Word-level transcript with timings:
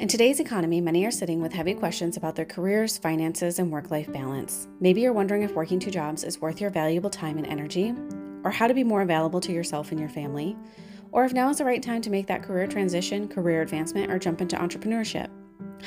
In 0.00 0.08
today's 0.08 0.40
economy, 0.40 0.80
many 0.80 1.04
are 1.04 1.10
sitting 1.10 1.42
with 1.42 1.52
heavy 1.52 1.74
questions 1.74 2.16
about 2.16 2.34
their 2.34 2.46
careers, 2.46 2.96
finances, 2.96 3.58
and 3.58 3.70
work 3.70 3.90
life 3.90 4.10
balance. 4.10 4.66
Maybe 4.80 5.02
you're 5.02 5.12
wondering 5.12 5.42
if 5.42 5.52
working 5.52 5.78
two 5.78 5.90
jobs 5.90 6.24
is 6.24 6.40
worth 6.40 6.58
your 6.58 6.70
valuable 6.70 7.10
time 7.10 7.36
and 7.36 7.46
energy, 7.46 7.92
or 8.42 8.50
how 8.50 8.66
to 8.66 8.72
be 8.72 8.82
more 8.82 9.02
available 9.02 9.42
to 9.42 9.52
yourself 9.52 9.90
and 9.90 10.00
your 10.00 10.08
family, 10.08 10.56
or 11.12 11.26
if 11.26 11.34
now 11.34 11.50
is 11.50 11.58
the 11.58 11.66
right 11.66 11.82
time 11.82 12.00
to 12.00 12.08
make 12.08 12.26
that 12.28 12.42
career 12.42 12.66
transition, 12.66 13.28
career 13.28 13.60
advancement, 13.60 14.10
or 14.10 14.18
jump 14.18 14.40
into 14.40 14.56
entrepreneurship. 14.56 15.28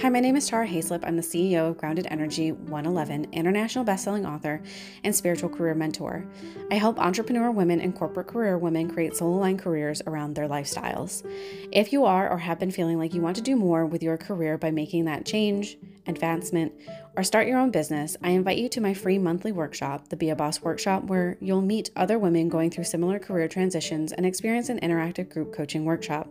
Hi, 0.02 0.10
my 0.10 0.20
name 0.20 0.36
is 0.36 0.48
Tara 0.48 0.68
Hayslip. 0.68 1.05
I'm 1.05 1.16
the 1.16 1.21
CEO 1.21 1.70
of 1.70 1.78
Grounded 1.78 2.07
Energy 2.10 2.52
111, 2.52 3.28
international 3.32 3.86
bestselling 3.86 4.28
author 4.28 4.62
and 5.04 5.16
spiritual 5.16 5.50
career 5.50 5.75
mentor. 5.75 6.25
I 6.71 6.75
help 6.75 7.00
entrepreneur 7.00 7.52
women 7.52 7.80
and 7.80 7.96
corporate 7.96 8.28
career 8.28 8.57
women 8.57 8.92
create 8.92 9.16
soul 9.16 9.38
aligned 9.38 9.60
careers 9.60 10.02
around 10.07 10.34
their 10.34 10.50
lifestyles. 10.50 11.24
If 11.71 11.93
you 11.93 12.06
are 12.06 12.29
or 12.29 12.39
have 12.39 12.60
been 12.60 12.71
feeling 12.71 12.98
like 12.98 13.14
you 13.14 13.21
want 13.21 13.36
to 13.37 13.42
do 13.42 13.56
more 13.56 13.86
with 13.86 14.04
your 14.04 14.18
career 14.18 14.57
by 14.57 14.71
making 14.71 15.06
that 15.06 15.25
change, 15.25 15.78
advancement, 16.07 16.73
or 17.15 17.23
start 17.23 17.47
your 17.47 17.59
own 17.59 17.71
business, 17.71 18.17
I 18.23 18.29
invite 18.29 18.57
you 18.57 18.69
to 18.69 18.81
my 18.81 18.93
free 18.93 19.19
monthly 19.19 19.51
workshop, 19.51 20.09
the 20.09 20.15
Be 20.15 20.29
a 20.29 20.35
Boss 20.35 20.61
Workshop, 20.61 21.03
where 21.03 21.37
you'll 21.39 21.61
meet 21.61 21.91
other 21.95 22.17
women 22.17 22.49
going 22.49 22.71
through 22.71 22.86
similar 22.86 23.19
career 23.19 23.47
transitions 23.47 24.11
and 24.11 24.25
experience 24.25 24.69
an 24.69 24.79
interactive 24.79 25.29
group 25.29 25.53
coaching 25.53 25.86
workshop. 25.86 26.27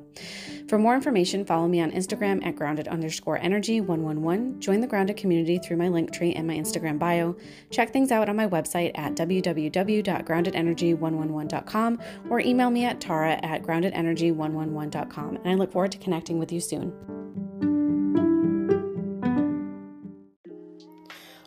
For 0.68 0.78
more 0.78 0.94
information, 0.94 1.44
follow 1.44 1.68
me 1.68 1.80
on 1.80 1.92
Instagram 1.92 2.44
at 2.44 2.56
grounded 2.56 2.88
underscore 2.88 3.38
energy 3.38 3.80
111. 3.80 4.60
Join 4.60 4.80
the 4.80 4.86
grounded 4.86 5.16
community 5.16 5.58
through 5.58 5.76
my 5.76 5.88
link 5.88 6.12
tree 6.12 6.34
and 6.34 6.46
my 6.46 6.54
Instagram 6.54 6.98
bio. 6.98 7.36
Check 7.70 7.92
things 7.92 8.10
out 8.10 8.28
on 8.28 8.36
my 8.36 8.48
website 8.48 8.90
at 8.96 9.14
www.groundedenergy111.com 9.14 11.98
or 12.30 12.40
email 12.40 12.70
me 12.70 12.84
at 12.84 13.00
tara 13.00 13.38
at 13.42 13.62
groundedenergy111.com. 13.62 15.36
And 15.36 15.48
I 15.48 15.54
look 15.54 15.72
forward 15.72 15.92
to 15.92 15.98
connecting 15.98 16.38
with 16.38 16.52
you 16.52 16.60
soon. 16.60 16.92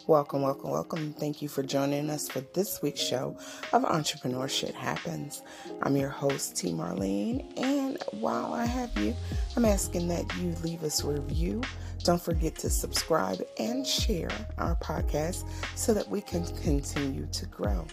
Welcome, 0.08 0.44
welcome, 0.44 0.70
welcome. 0.70 1.14
Thank 1.14 1.42
you 1.42 1.50
for 1.50 1.64
joining 1.64 2.11
us 2.11 2.30
for 2.30 2.42
this 2.53 2.80
week's 2.80 3.02
show 3.02 3.36
of 3.73 3.81
Entrepreneurshit 3.81 4.75
Happens. 4.75 5.42
I'm 5.81 5.98
your 5.98 6.09
host, 6.09 6.56
T. 6.56 6.73
Marlene, 6.73 7.44
and 7.58 7.98
while 8.11 8.53
I 8.53 8.67
have 8.67 8.95
you, 9.00 9.16
I'm 9.58 9.66
asking 9.66 10.08
that 10.09 10.31
you 10.38 10.53
leave 10.64 10.83
us 10.83 11.03
a 11.03 11.08
review. 11.08 11.64
Don't 12.03 12.22
forget 12.22 12.53
to 12.58 12.70
subscribe 12.70 13.42
and 13.58 13.86
share 13.86 14.30
our 14.59 14.76
podcast 14.76 15.44
so 15.73 15.92
that 15.95 16.08
we 16.08 16.22
can 16.22 16.45
continue 16.58 17.26
to 17.31 17.48
grow. 17.48 17.88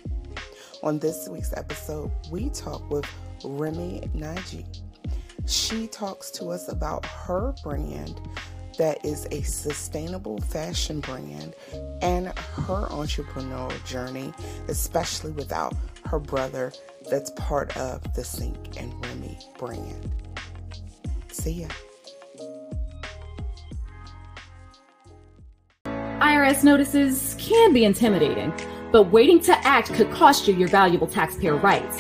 On 0.83 0.99
this 0.99 1.31
week's 1.31 1.55
episode, 1.55 2.11
we 2.31 2.51
talk 2.51 2.91
with 2.91 3.07
Rimi 3.41 4.07
Nygi. 4.15 4.67
She 5.47 5.87
talks 5.87 6.31
to 6.33 6.51
us 6.51 6.69
about 6.69 7.07
her 7.07 7.55
brand 7.63 8.21
that 8.79 9.05
is 9.05 9.27
a 9.31 9.43
sustainable 9.43 10.41
fashion 10.41 11.01
brand 11.01 11.55
and 12.01 12.27
her 12.27 12.87
entrepreneurial 12.91 13.85
journey, 13.85 14.33
especially 14.69 15.33
without 15.33 15.75
her 16.07 16.19
brother 16.19 16.73
that's 17.11 17.31
part 17.33 17.77
of 17.77 18.03
the 18.15 18.25
Sink 18.25 18.81
and 18.81 18.93
Rimi 19.05 19.37
brand. 19.59 20.11
See 21.31 21.63
ya. 21.63 21.69
IRS 25.85 26.63
notices 26.63 27.35
can 27.39 27.73
be 27.73 27.85
intimidating, 27.85 28.53
but 28.93 29.05
waiting 29.05 29.41
to 29.41 29.53
act 29.67 29.93
could 29.93 30.11
cost 30.13 30.47
you 30.47 30.55
your 30.55 30.69
valuable 30.69 31.07
taxpayer 31.07 31.57
rights. 31.57 31.99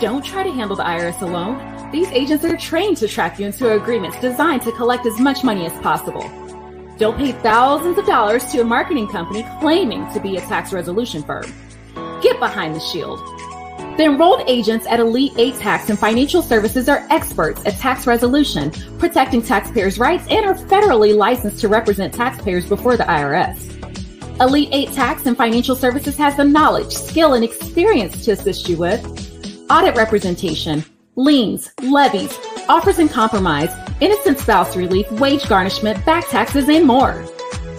Don't 0.00 0.24
try 0.24 0.42
to 0.42 0.50
handle 0.50 0.76
the 0.76 0.84
IRS 0.84 1.20
alone. 1.22 1.71
These 1.92 2.10
agents 2.12 2.42
are 2.46 2.56
trained 2.56 2.96
to 2.96 3.06
track 3.06 3.38
you 3.38 3.44
into 3.44 3.70
agreements 3.70 4.18
designed 4.18 4.62
to 4.62 4.72
collect 4.72 5.04
as 5.04 5.20
much 5.20 5.44
money 5.44 5.66
as 5.66 5.78
possible. 5.82 6.22
Don't 6.96 7.18
pay 7.18 7.32
thousands 7.32 7.98
of 7.98 8.06
dollars 8.06 8.46
to 8.46 8.62
a 8.62 8.64
marketing 8.64 9.08
company 9.08 9.46
claiming 9.60 10.10
to 10.14 10.20
be 10.20 10.38
a 10.38 10.40
tax 10.40 10.72
resolution 10.72 11.22
firm. 11.22 11.52
Get 12.22 12.40
behind 12.40 12.74
the 12.74 12.80
shield. 12.80 13.18
The 13.98 14.04
enrolled 14.04 14.48
agents 14.48 14.86
at 14.86 15.00
Elite 15.00 15.34
8 15.36 15.56
Tax 15.56 15.90
and 15.90 15.98
Financial 15.98 16.40
Services 16.40 16.88
are 16.88 17.06
experts 17.10 17.60
at 17.66 17.76
tax 17.76 18.06
resolution, 18.06 18.70
protecting 18.98 19.42
taxpayers' 19.42 19.98
rights, 19.98 20.26
and 20.30 20.46
are 20.46 20.54
federally 20.54 21.14
licensed 21.14 21.60
to 21.60 21.68
represent 21.68 22.14
taxpayers 22.14 22.66
before 22.66 22.96
the 22.96 23.04
IRS. 23.04 24.40
Elite 24.40 24.70
8 24.72 24.92
Tax 24.92 25.26
and 25.26 25.36
Financial 25.36 25.76
Services 25.76 26.16
has 26.16 26.38
the 26.38 26.44
knowledge, 26.44 26.90
skill, 26.90 27.34
and 27.34 27.44
experience 27.44 28.24
to 28.24 28.30
assist 28.30 28.66
you 28.66 28.78
with 28.78 29.04
audit 29.68 29.94
representation, 29.94 30.82
liens, 31.16 31.70
levies, 31.82 32.38
offers 32.68 32.98
and 32.98 33.10
compromise, 33.10 33.70
innocent 34.00 34.38
spouse 34.38 34.76
relief, 34.76 35.10
wage 35.12 35.48
garnishment, 35.48 36.04
back 36.04 36.28
taxes, 36.28 36.68
and 36.68 36.86
more. 36.86 37.24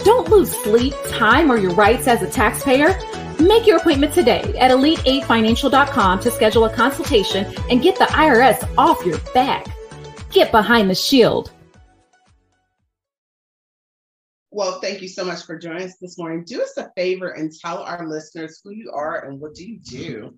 Don't 0.04 0.28
lose 0.28 0.50
sleep, 0.62 0.94
time, 1.08 1.50
or 1.50 1.56
your 1.56 1.74
rights 1.74 2.06
as 2.06 2.22
a 2.22 2.30
taxpayer. 2.30 2.98
Make 3.40 3.66
your 3.66 3.78
appointment 3.78 4.14
today 4.14 4.54
at 4.58 4.70
elite8financial.com 4.70 6.20
to 6.20 6.30
schedule 6.30 6.66
a 6.66 6.72
consultation 6.72 7.52
and 7.70 7.82
get 7.82 7.98
the 7.98 8.04
IRS 8.04 8.72
off 8.78 9.04
your 9.04 9.18
back. 9.32 9.66
Get 10.30 10.52
behind 10.52 10.88
the 10.88 10.94
shield. 10.94 11.50
Well, 14.50 14.80
thank 14.80 15.02
you 15.02 15.08
so 15.08 15.24
much 15.24 15.44
for 15.44 15.58
joining 15.58 15.82
us 15.82 15.96
this 16.00 16.16
morning. 16.16 16.44
Do 16.44 16.62
us 16.62 16.76
a 16.76 16.88
favor 16.94 17.30
and 17.30 17.52
tell 17.52 17.78
our 17.78 18.06
listeners 18.06 18.60
who 18.62 18.70
you 18.70 18.92
are 18.92 19.24
and 19.24 19.40
what 19.40 19.54
do 19.54 19.68
you 19.68 19.80
do? 19.80 20.32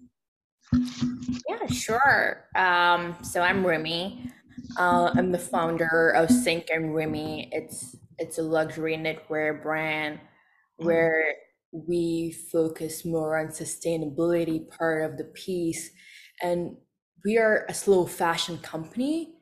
Yeah, 0.73 1.67
sure. 1.69 2.49
Um, 2.55 3.17
so 3.23 3.43
I'm 3.43 3.63
Rimi. 3.63 4.31
Uh, 4.79 5.13
I'm 5.15 5.33
the 5.33 5.39
founder 5.39 6.11
of 6.11 6.31
Sink 6.31 6.67
and 6.71 6.95
Rimi. 6.95 7.49
It's 7.53 7.97
it's 8.19 8.39
a 8.39 8.43
luxury 8.43 8.97
knitwear 8.97 9.63
brand 9.63 10.21
where 10.77 11.35
we 11.73 12.33
focus 12.53 13.05
more 13.05 13.39
on 13.39 13.49
sustainability 13.49 14.69
part 14.69 15.05
of 15.11 15.19
the 15.19 15.25
piece, 15.25 15.91
and 16.43 16.77
we 17.25 17.39
are 17.39 17.67
a 17.69 17.75
slow 17.75 18.07
fashion 18.07 18.59
company, 18.59 19.37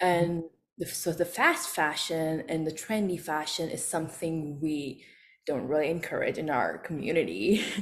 and 0.00 0.44
the, 0.78 0.86
so 0.86 1.12
the 1.12 1.24
fast 1.24 1.68
fashion 1.68 2.44
and 2.48 2.66
the 2.66 2.72
trendy 2.72 3.20
fashion 3.20 3.68
is 3.68 3.84
something 3.84 4.60
we 4.60 5.04
don't 5.46 5.68
really 5.68 5.90
encourage 5.90 6.38
in 6.38 6.50
our 6.50 6.78
community. 6.78 7.64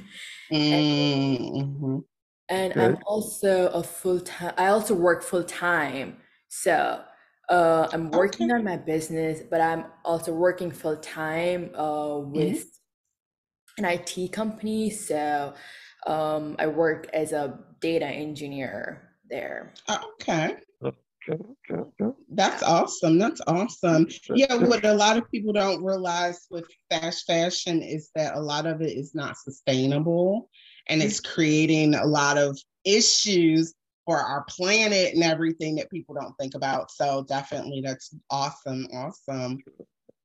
Mm-hmm 0.50 2.00
and 2.48 2.81
I'm 2.81 2.98
also 3.06 3.69
a 3.69 3.82
full 3.82 4.20
time. 4.20 4.54
I 4.56 4.69
also 4.69 4.94
work 4.94 5.22
full 5.22 5.44
time, 5.44 6.16
so 6.48 7.03
uh, 7.48 7.88
I'm 7.92 8.10
working 8.10 8.50
okay. 8.50 8.59
on 8.59 8.64
my 8.64 8.76
business, 8.76 9.41
but 9.48 9.60
I'm 9.60 9.86
also 10.04 10.32
working 10.32 10.70
full 10.70 10.97
time 10.97 11.70
uh, 11.75 11.82
mm-hmm. 11.82 12.32
with 12.32 12.64
mm-hmm. 13.78 13.84
an 13.84 14.00
IT 14.00 14.32
company. 14.32 14.91
So 14.91 15.54
um, 16.06 16.56
I 16.59 16.66
work 16.66 17.09
as 17.12 17.32
a 17.32 17.59
data 17.81 18.06
engineer 18.06 19.10
there. 19.30 19.72
Okay. 19.91 20.56
That's 22.30 22.62
awesome. 22.62 23.19
That's 23.19 23.41
awesome. 23.47 24.09
Yeah, 24.34 24.54
what 24.56 24.84
a 24.84 24.94
lot 24.94 25.19
of 25.19 25.30
people 25.30 25.53
don't 25.53 25.84
realize 25.84 26.47
with 26.50 26.65
fast 26.91 27.26
fashion 27.26 27.82
is 27.82 28.10
that 28.15 28.34
a 28.34 28.41
lot 28.41 28.66
of 28.66 28.80
it 28.80 28.97
is 28.97 29.15
not 29.15 29.36
sustainable 29.36 30.48
and 30.88 31.03
it's 31.03 31.21
creating 31.21 31.94
a 31.94 32.06
lot 32.06 32.38
of 32.38 32.59
issues 32.84 33.75
for 34.04 34.19
our 34.19 34.44
planet 34.49 35.12
and 35.12 35.22
everything 35.22 35.75
that 35.76 35.91
people 35.91 36.15
don't 36.15 36.34
think 36.41 36.54
about. 36.54 36.91
So 36.91 37.25
definitely 37.28 37.82
that's 37.84 38.15
awesome. 38.31 38.87
Awesome. 38.94 39.59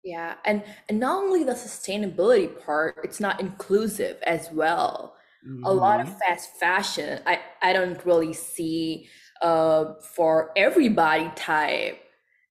Yeah, 0.03 0.35
and 0.46 0.63
and 0.90 1.00
not 1.00 1.23
only 1.23 1.44
the 1.44 1.53
sustainability 1.53 2.63
part, 2.66 3.00
it's 3.03 3.19
not 3.19 3.40
inclusive 3.40 4.18
as 4.23 4.50
well. 4.52 5.16
Mm-hmm. 5.47 5.66
A 5.66 5.72
lot 5.72 6.00
of 6.00 6.07
mm-hmm. 6.07 6.18
fast 6.19 6.52
fashion, 6.59 7.22
I 7.25 7.40
I 7.62 7.73
don't 7.73 8.03
really 8.06 8.34
see 8.34 9.07
uh 9.41 9.96
for 10.16 10.52
everybody 10.56 11.29
type 11.35 11.99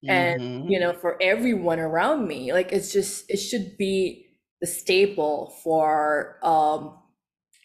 and 0.07 0.41
mm-hmm. 0.41 0.69
you 0.69 0.79
know 0.79 0.93
for 0.93 1.17
everyone 1.21 1.79
around 1.79 2.27
me. 2.27 2.53
Like 2.53 2.71
it's 2.71 2.91
just 2.91 3.25
it 3.29 3.37
should 3.37 3.77
be 3.77 4.27
the 4.61 4.67
staple 4.67 5.53
for 5.63 6.37
um 6.43 6.97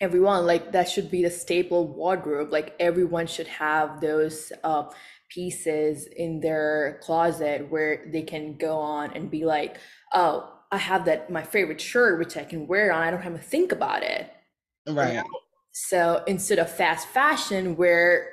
everyone 0.00 0.46
like 0.46 0.72
that 0.72 0.88
should 0.88 1.10
be 1.10 1.22
the 1.22 1.30
staple 1.30 1.86
wardrobe. 1.86 2.52
Like 2.52 2.74
everyone 2.78 3.26
should 3.26 3.48
have 3.48 4.00
those 4.00 4.52
uh, 4.64 4.84
pieces 5.28 6.06
in 6.06 6.40
their 6.40 7.00
closet 7.02 7.70
where 7.70 8.06
they 8.12 8.22
can 8.22 8.56
go 8.56 8.78
on 8.78 9.12
and 9.12 9.30
be 9.30 9.44
like 9.44 9.76
oh 10.14 10.50
i 10.72 10.76
have 10.76 11.04
that 11.04 11.30
my 11.30 11.42
favorite 11.42 11.80
shirt 11.80 12.18
which 12.18 12.36
i 12.36 12.44
can 12.44 12.66
wear 12.66 12.92
on. 12.92 13.02
I 13.02 13.10
don't 13.10 13.22
have 13.22 13.34
to 13.34 13.38
think 13.38 13.72
about 13.72 14.02
it 14.02 14.30
right. 14.86 15.22
so 15.70 16.22
instead 16.26 16.58
of 16.58 16.70
fast 16.70 17.08
fashion 17.08 17.76
where 17.76 18.30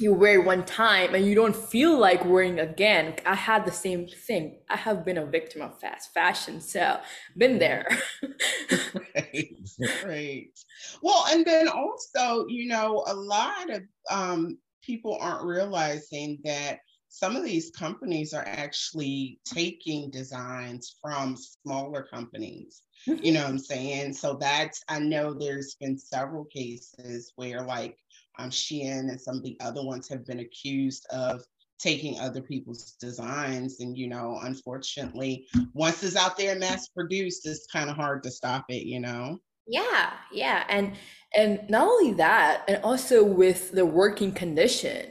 you 0.00 0.14
wear 0.14 0.40
it 0.40 0.44
one 0.44 0.64
time 0.64 1.14
and 1.14 1.24
you 1.24 1.34
don't 1.34 1.54
feel 1.54 1.98
like 1.98 2.24
wearing 2.24 2.58
again. 2.58 3.14
I 3.26 3.34
had 3.34 3.64
the 3.66 3.72
same 3.72 4.06
thing. 4.06 4.58
I 4.68 4.76
have 4.76 5.04
been 5.04 5.18
a 5.18 5.26
victim 5.26 5.62
of 5.62 5.78
fast 5.80 6.12
fashion, 6.12 6.60
so 6.60 7.00
been 7.36 7.58
there. 7.58 7.86
right, 9.14 9.54
great. 10.02 10.58
Well, 11.02 11.26
and 11.30 11.44
then 11.44 11.68
also, 11.68 12.46
you 12.48 12.68
know, 12.68 13.04
a 13.06 13.14
lot 13.14 13.70
of 13.70 13.82
um, 14.10 14.58
people 14.82 15.18
aren't 15.20 15.44
realizing 15.46 16.38
that 16.44 16.80
some 17.08 17.36
of 17.36 17.44
these 17.44 17.70
companies 17.70 18.32
are 18.32 18.44
actually 18.46 19.38
taking 19.44 20.10
designs 20.10 20.96
from 21.02 21.36
smaller 21.36 22.06
companies. 22.10 22.82
Mm-hmm. 23.06 23.24
You 23.24 23.32
know 23.32 23.42
what 23.42 23.50
I'm 23.50 23.58
saying? 23.58 24.14
So 24.14 24.34
that's 24.40 24.82
I 24.88 24.98
know 24.98 25.34
there's 25.34 25.76
been 25.78 25.98
several 25.98 26.46
cases 26.46 27.32
where 27.36 27.62
like 27.62 27.98
um 28.38 28.50
Shein 28.50 29.10
and 29.10 29.20
some 29.20 29.36
of 29.36 29.42
the 29.42 29.56
other 29.60 29.84
ones 29.84 30.08
have 30.08 30.26
been 30.26 30.40
accused 30.40 31.06
of 31.10 31.42
taking 31.82 32.18
other 32.20 32.40
people's 32.40 32.92
designs 33.00 33.80
and 33.80 33.98
you 33.98 34.06
know 34.06 34.38
unfortunately 34.42 35.46
once 35.74 36.02
it's 36.02 36.16
out 36.16 36.36
there 36.36 36.52
and 36.52 36.60
mass 36.60 36.88
produced 36.88 37.46
it's 37.46 37.66
kind 37.66 37.90
of 37.90 37.96
hard 37.96 38.22
to 38.22 38.30
stop 38.30 38.64
it 38.68 38.86
you 38.86 39.00
know 39.00 39.38
yeah 39.66 40.12
yeah 40.32 40.64
and 40.68 40.92
and 41.34 41.60
not 41.68 41.86
only 41.86 42.12
that 42.12 42.62
and 42.68 42.82
also 42.84 43.24
with 43.24 43.72
the 43.72 43.84
working 43.84 44.32
condition 44.32 45.06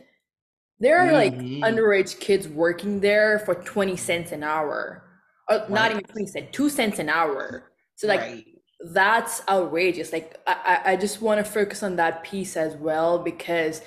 there 0.80 0.98
are 1.00 1.12
mm-hmm. 1.12 1.62
like 1.62 1.74
underage 1.74 2.20
kids 2.20 2.48
working 2.48 3.02
there 3.02 3.40
for 3.40 3.56
20 3.56 3.98
cents 3.98 4.32
an 4.32 4.44
hour 4.44 5.04
or 5.50 5.58
right. 5.58 5.70
not 5.70 5.92
even 5.92 6.04
20 6.04 6.28
cents 6.28 6.48
2 6.52 6.70
cents 6.70 7.00
an 7.00 7.10
hour 7.10 7.72
so 7.96 8.08
like 8.08 8.22
right. 8.22 8.46
That's 8.86 9.42
outrageous 9.48 10.12
like 10.12 10.38
i 10.48 10.80
i 10.86 10.96
just 10.96 11.22
want 11.22 11.38
to 11.38 11.44
focus 11.44 11.84
on 11.84 11.98
that 11.98 12.24
piece 12.24 12.58
as 12.58 12.76
well 12.76 13.20
because 13.20 13.82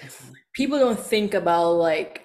people 0.54 0.78
don't 0.78 1.00
think 1.00 1.34
about 1.34 1.72
like 1.72 2.24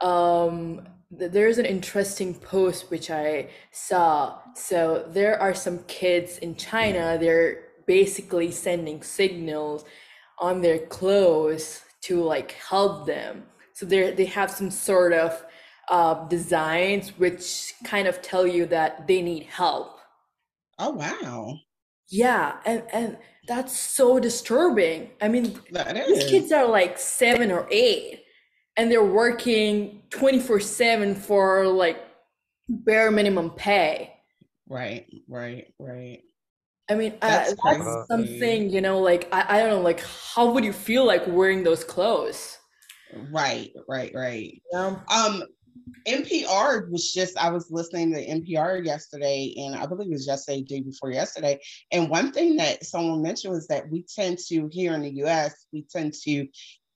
um, 0.00 0.86
there's 1.10 1.58
an 1.58 1.66
interesting 1.66 2.34
post 2.34 2.90
which 2.90 3.10
I 3.10 3.48
saw. 3.72 4.38
So 4.54 5.06
there 5.08 5.40
are 5.40 5.54
some 5.54 5.80
kids 5.84 6.38
in 6.38 6.56
China, 6.56 7.18
they're 7.20 7.64
basically 7.86 8.50
sending 8.50 9.02
signals 9.02 9.84
on 10.38 10.60
their 10.60 10.78
clothes 10.78 11.82
to 12.02 12.22
like 12.22 12.52
help 12.52 13.06
them. 13.06 13.44
So 13.74 13.86
they 13.86 14.12
they 14.12 14.26
have 14.26 14.50
some 14.50 14.70
sort 14.70 15.12
of 15.12 15.44
uh, 15.88 16.28
designs 16.28 17.10
which 17.18 17.74
kind 17.84 18.06
of 18.06 18.22
tell 18.22 18.46
you 18.46 18.66
that 18.66 19.06
they 19.06 19.22
need 19.22 19.44
help. 19.44 19.98
Oh 20.78 20.90
wow. 20.90 21.58
Yeah, 22.10 22.56
and 22.64 22.82
and 22.92 23.18
that's 23.46 23.78
so 23.78 24.18
disturbing. 24.18 25.10
I 25.20 25.28
mean, 25.28 25.58
these 26.06 26.24
kids 26.24 26.52
are 26.52 26.66
like 26.66 26.98
seven 26.98 27.50
or 27.50 27.66
eight 27.70 28.24
and 28.76 28.90
they're 28.90 29.04
working 29.04 30.02
24 30.10 30.60
7 30.60 31.14
for 31.14 31.66
like 31.66 32.02
bare 32.68 33.10
minimum 33.10 33.50
pay. 33.50 34.14
Right 34.68 35.06
right 35.28 35.66
right. 35.78 36.22
I 36.88 36.94
mean 36.94 37.14
that's, 37.20 37.52
uh, 37.52 37.56
that's 37.64 38.08
something 38.08 38.70
you 38.70 38.80
know 38.80 38.98
like 39.00 39.28
I, 39.32 39.44
I 39.48 39.58
don't 39.60 39.70
know 39.70 39.80
like 39.80 40.00
how 40.00 40.50
would 40.50 40.64
you 40.64 40.72
feel 40.72 41.04
like 41.04 41.26
wearing 41.26 41.62
those 41.62 41.84
clothes? 41.84 42.58
Right 43.12 43.70
right 43.88 44.12
right. 44.14 44.62
Yeah. 44.72 44.96
um 45.12 45.42
NPR 46.06 46.90
was 46.90 47.12
just 47.12 47.36
I 47.36 47.50
was 47.50 47.70
listening 47.70 48.12
to 48.14 48.26
NPR 48.26 48.84
yesterday, 48.84 49.54
and 49.58 49.76
I 49.76 49.86
believe 49.86 50.08
it 50.08 50.14
was 50.14 50.26
yesterday, 50.26 50.62
day 50.62 50.80
before 50.80 51.10
yesterday. 51.10 51.60
And 51.92 52.08
one 52.08 52.32
thing 52.32 52.56
that 52.56 52.84
someone 52.84 53.22
mentioned 53.22 53.54
was 53.54 53.66
that 53.68 53.90
we 53.90 54.02
tend 54.02 54.38
to 54.48 54.68
here 54.72 54.94
in 54.94 55.02
the 55.02 55.14
U.S. 55.16 55.66
we 55.72 55.82
tend 55.90 56.14
to 56.24 56.46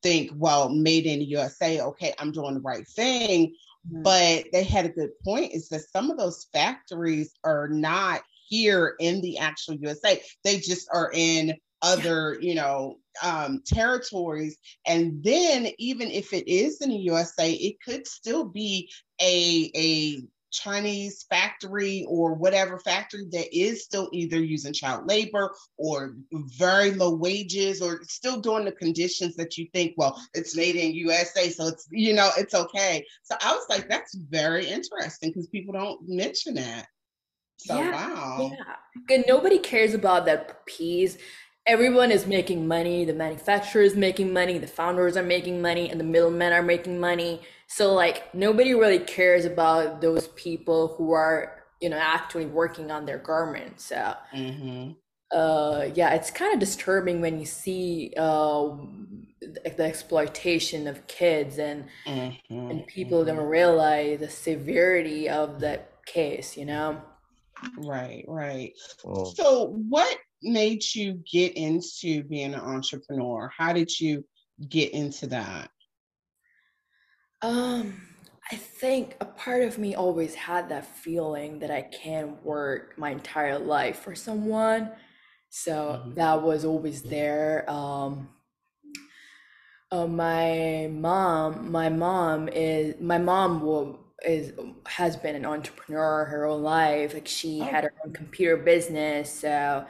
think, 0.03 0.31
well, 0.35 0.69
made 0.69 1.06
in 1.06 1.19
the 1.19 1.25
USA, 1.25 1.81
okay, 1.81 2.12
I'm 2.19 2.32
doing 2.32 2.55
the 2.55 2.61
right 2.61 2.87
thing. 2.87 3.55
Mm-hmm. 3.91 4.03
But 4.03 4.44
they 4.53 4.62
had 4.62 4.87
a 4.87 4.91
good 4.91 5.11
point 5.25 5.53
is 5.53 5.69
that 5.69 5.91
some 5.91 6.11
of 6.11 6.19
those 6.19 6.47
factories 6.53 7.32
are 7.43 7.69
not 7.69 8.23
here 8.47 8.94
in 9.00 9.21
the 9.21 9.38
actual 9.38 9.75
USA. 9.75 10.23
They 10.44 10.59
just 10.59 10.88
are 10.93 11.11
in 11.12 11.55
other, 11.85 12.39
you 12.41 12.55
know, 12.55 12.97
um, 13.23 13.63
territories. 13.65 14.57
And 14.87 15.23
then 15.23 15.69
even 15.79 16.11
if 16.11 16.33
it 16.33 16.49
is 16.49 16.81
in 16.81 16.89
the 16.89 16.97
USA, 16.97 17.53
it 17.53 17.77
could 17.85 18.07
still 18.09 18.45
be 18.45 18.91
a 19.21 19.71
a 19.77 20.23
Chinese 20.55 21.27
factory 21.29 22.07
or 22.09 22.33
whatever 22.33 22.79
factory 22.79 23.27
that 23.33 23.55
is 23.57 23.85
still 23.85 24.09
either 24.13 24.39
using 24.39 24.73
child 24.73 25.07
labor 25.07 25.53
or 25.77 26.15
very 26.33 26.93
low 26.93 27.15
wages 27.15 27.83
or 27.83 28.03
still 28.05 28.41
doing 28.41 28.65
the 28.65 28.73
conditions 28.73 29.35
that 29.35 29.59
you 29.59 29.67
think, 29.75 29.95
well, 29.97 30.19
it's 30.33 30.57
made 30.57 30.77
in 30.77 30.95
USA, 30.95 31.51
so 31.51 31.67
it's, 31.67 31.89
you 31.91 32.15
know, 32.15 32.31
it's 32.39 32.55
okay. 32.55 33.05
So 33.25 33.35
I 33.43 33.53
was 33.53 33.67
like, 33.69 33.89
that's 33.89 34.15
very 34.15 34.67
interesting 34.67 35.31
because 35.31 35.49
people 35.49 35.75
don't 35.75 36.01
mention 36.09 36.55
that. 36.55 36.87
So 37.57 37.77
yeah, 37.77 37.91
wow. 37.91 38.53
Yeah. 38.53 39.15
And 39.17 39.25
nobody 39.27 39.59
cares 39.59 39.95
about 39.95 40.27
that 40.27 40.65
piece 40.67 41.19
everyone 41.66 42.11
is 42.11 42.26
making 42.26 42.66
money 42.66 43.05
the 43.05 43.12
manufacturer 43.12 43.82
is 43.82 43.96
making 43.96 44.32
money 44.32 44.58
the 44.58 44.66
founders 44.66 45.16
are 45.16 45.22
making 45.22 45.62
money 45.62 45.88
and 45.88 45.99
the 45.99 46.05
middlemen 46.05 46.52
are 46.52 46.62
making 46.62 46.99
money 46.99 47.40
so 47.66 47.94
like 47.94 48.32
nobody 48.34 48.75
really 48.75 48.99
cares 48.99 49.44
about 49.44 50.00
those 50.00 50.28
people 50.28 50.94
who 50.96 51.12
are 51.12 51.62
you 51.81 51.88
know 51.88 51.99
actually 51.99 52.46
working 52.46 52.90
on 52.90 53.06
their 53.06 53.19
garments 53.19 53.87
so 53.87 54.14
mm-hmm. 54.34 54.93
uh 55.37 55.87
yeah 55.94 56.12
it's 56.12 56.31
kind 56.31 56.52
of 56.52 56.61
disturbing 56.61 57.20
when 57.20 57.38
you 57.38 57.46
see 57.46 58.12
uh 58.16 58.69
the 59.40 59.82
exploitation 59.82 60.87
of 60.87 61.06
kids 61.06 61.58
and 61.58 61.84
mm-hmm. 62.06 62.70
and 62.70 62.87
people 62.87 63.25
mm-hmm. 63.25 63.37
don't 63.37 63.46
realize 63.46 64.20
the 64.20 64.28
severity 64.28 65.28
of 65.28 65.61
that 65.61 65.93
case 66.06 66.56
you 66.56 66.66
know 66.66 67.00
right 67.78 68.25
right 68.28 68.72
oh. 69.06 69.25
so 69.25 69.75
what 69.88 70.19
made 70.44 70.82
you 70.94 71.23
get 71.31 71.56
into 71.56 72.23
being 72.25 72.55
an 72.55 72.61
entrepreneur? 72.61 73.50
How 73.56 73.73
did 73.73 73.99
you 73.99 74.25
get 74.69 74.93
into 74.93 75.26
that? 75.29 75.70
Um, 77.43 78.00
I 78.50 78.56
think 78.56 79.17
a 79.20 79.25
part 79.25 79.62
of 79.62 79.79
me 79.79 79.94
always 79.94 80.35
had 80.35 80.69
that 80.69 80.87
feeling 80.87 81.58
that 81.61 81.70
I 81.70 81.82
can 81.82 82.37
work 82.43 82.96
my 82.99 83.11
entire 83.11 83.58
life 83.58 84.00
for 84.00 84.14
someone. 84.14 84.93
So 85.50 85.73
mm-hmm. 85.73 86.14
that 86.14 86.43
was 86.43 86.64
always 86.64 87.02
there. 87.02 87.69
Um, 87.70 88.29
uh, 89.90 90.06
my 90.06 90.88
mom, 90.90 91.70
my 91.70 91.88
mom 91.88 92.49
is 92.49 93.00
my 93.00 93.19
mom 93.19 93.62
will 93.62 94.00
is 94.26 94.52
has 94.87 95.17
been 95.17 95.37
an 95.37 95.44
entrepreneur 95.44 96.25
her 96.25 96.47
whole 96.47 96.61
life. 96.61 97.14
Like 97.14 97.29
she 97.29 97.61
oh. 97.61 97.64
had 97.64 97.85
her 97.85 97.94
own 98.05 98.12
computer 98.12 98.56
business, 98.56 99.31
so 99.31 99.87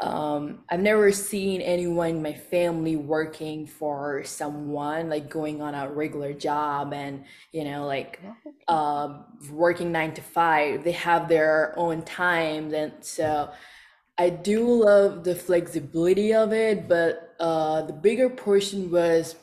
um, 0.00 0.60
I've 0.68 0.80
never 0.80 1.12
seen 1.12 1.60
anyone 1.60 2.10
in 2.10 2.22
my 2.22 2.34
family 2.34 2.96
working 2.96 3.66
for 3.66 4.24
someone, 4.24 5.08
like 5.08 5.30
going 5.30 5.62
on 5.62 5.74
a 5.74 5.88
regular 5.88 6.32
job 6.32 6.92
and, 6.92 7.24
you 7.52 7.64
know, 7.64 7.86
like 7.86 8.20
um, 8.66 9.24
working 9.50 9.92
nine 9.92 10.12
to 10.14 10.22
five. 10.22 10.82
They 10.82 10.92
have 10.92 11.28
their 11.28 11.74
own 11.78 12.02
time. 12.02 12.74
And 12.74 12.92
so 13.00 13.52
I 14.18 14.30
do 14.30 14.84
love 14.84 15.24
the 15.24 15.34
flexibility 15.34 16.34
of 16.34 16.52
it, 16.52 16.88
but 16.88 17.34
uh, 17.38 17.82
the 17.82 17.92
bigger 17.92 18.30
portion 18.30 18.90
was 18.90 19.36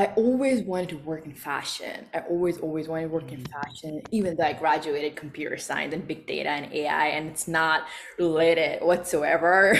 I 0.00 0.06
always 0.16 0.62
wanted 0.62 0.88
to 0.90 0.96
work 0.96 1.26
in 1.26 1.34
fashion. 1.34 2.06
I 2.14 2.20
always, 2.20 2.56
always 2.56 2.88
wanted 2.88 3.08
to 3.08 3.08
work 3.10 3.30
in 3.32 3.42
mm. 3.42 3.50
fashion, 3.50 4.00
even 4.10 4.34
though 4.34 4.44
I 4.44 4.54
graduated 4.54 5.14
computer 5.14 5.58
science 5.58 5.92
and 5.92 6.08
big 6.08 6.26
data 6.26 6.48
and 6.48 6.72
AI, 6.72 7.08
and 7.08 7.28
it's 7.28 7.46
not 7.46 7.86
related 8.18 8.82
whatsoever. 8.82 9.78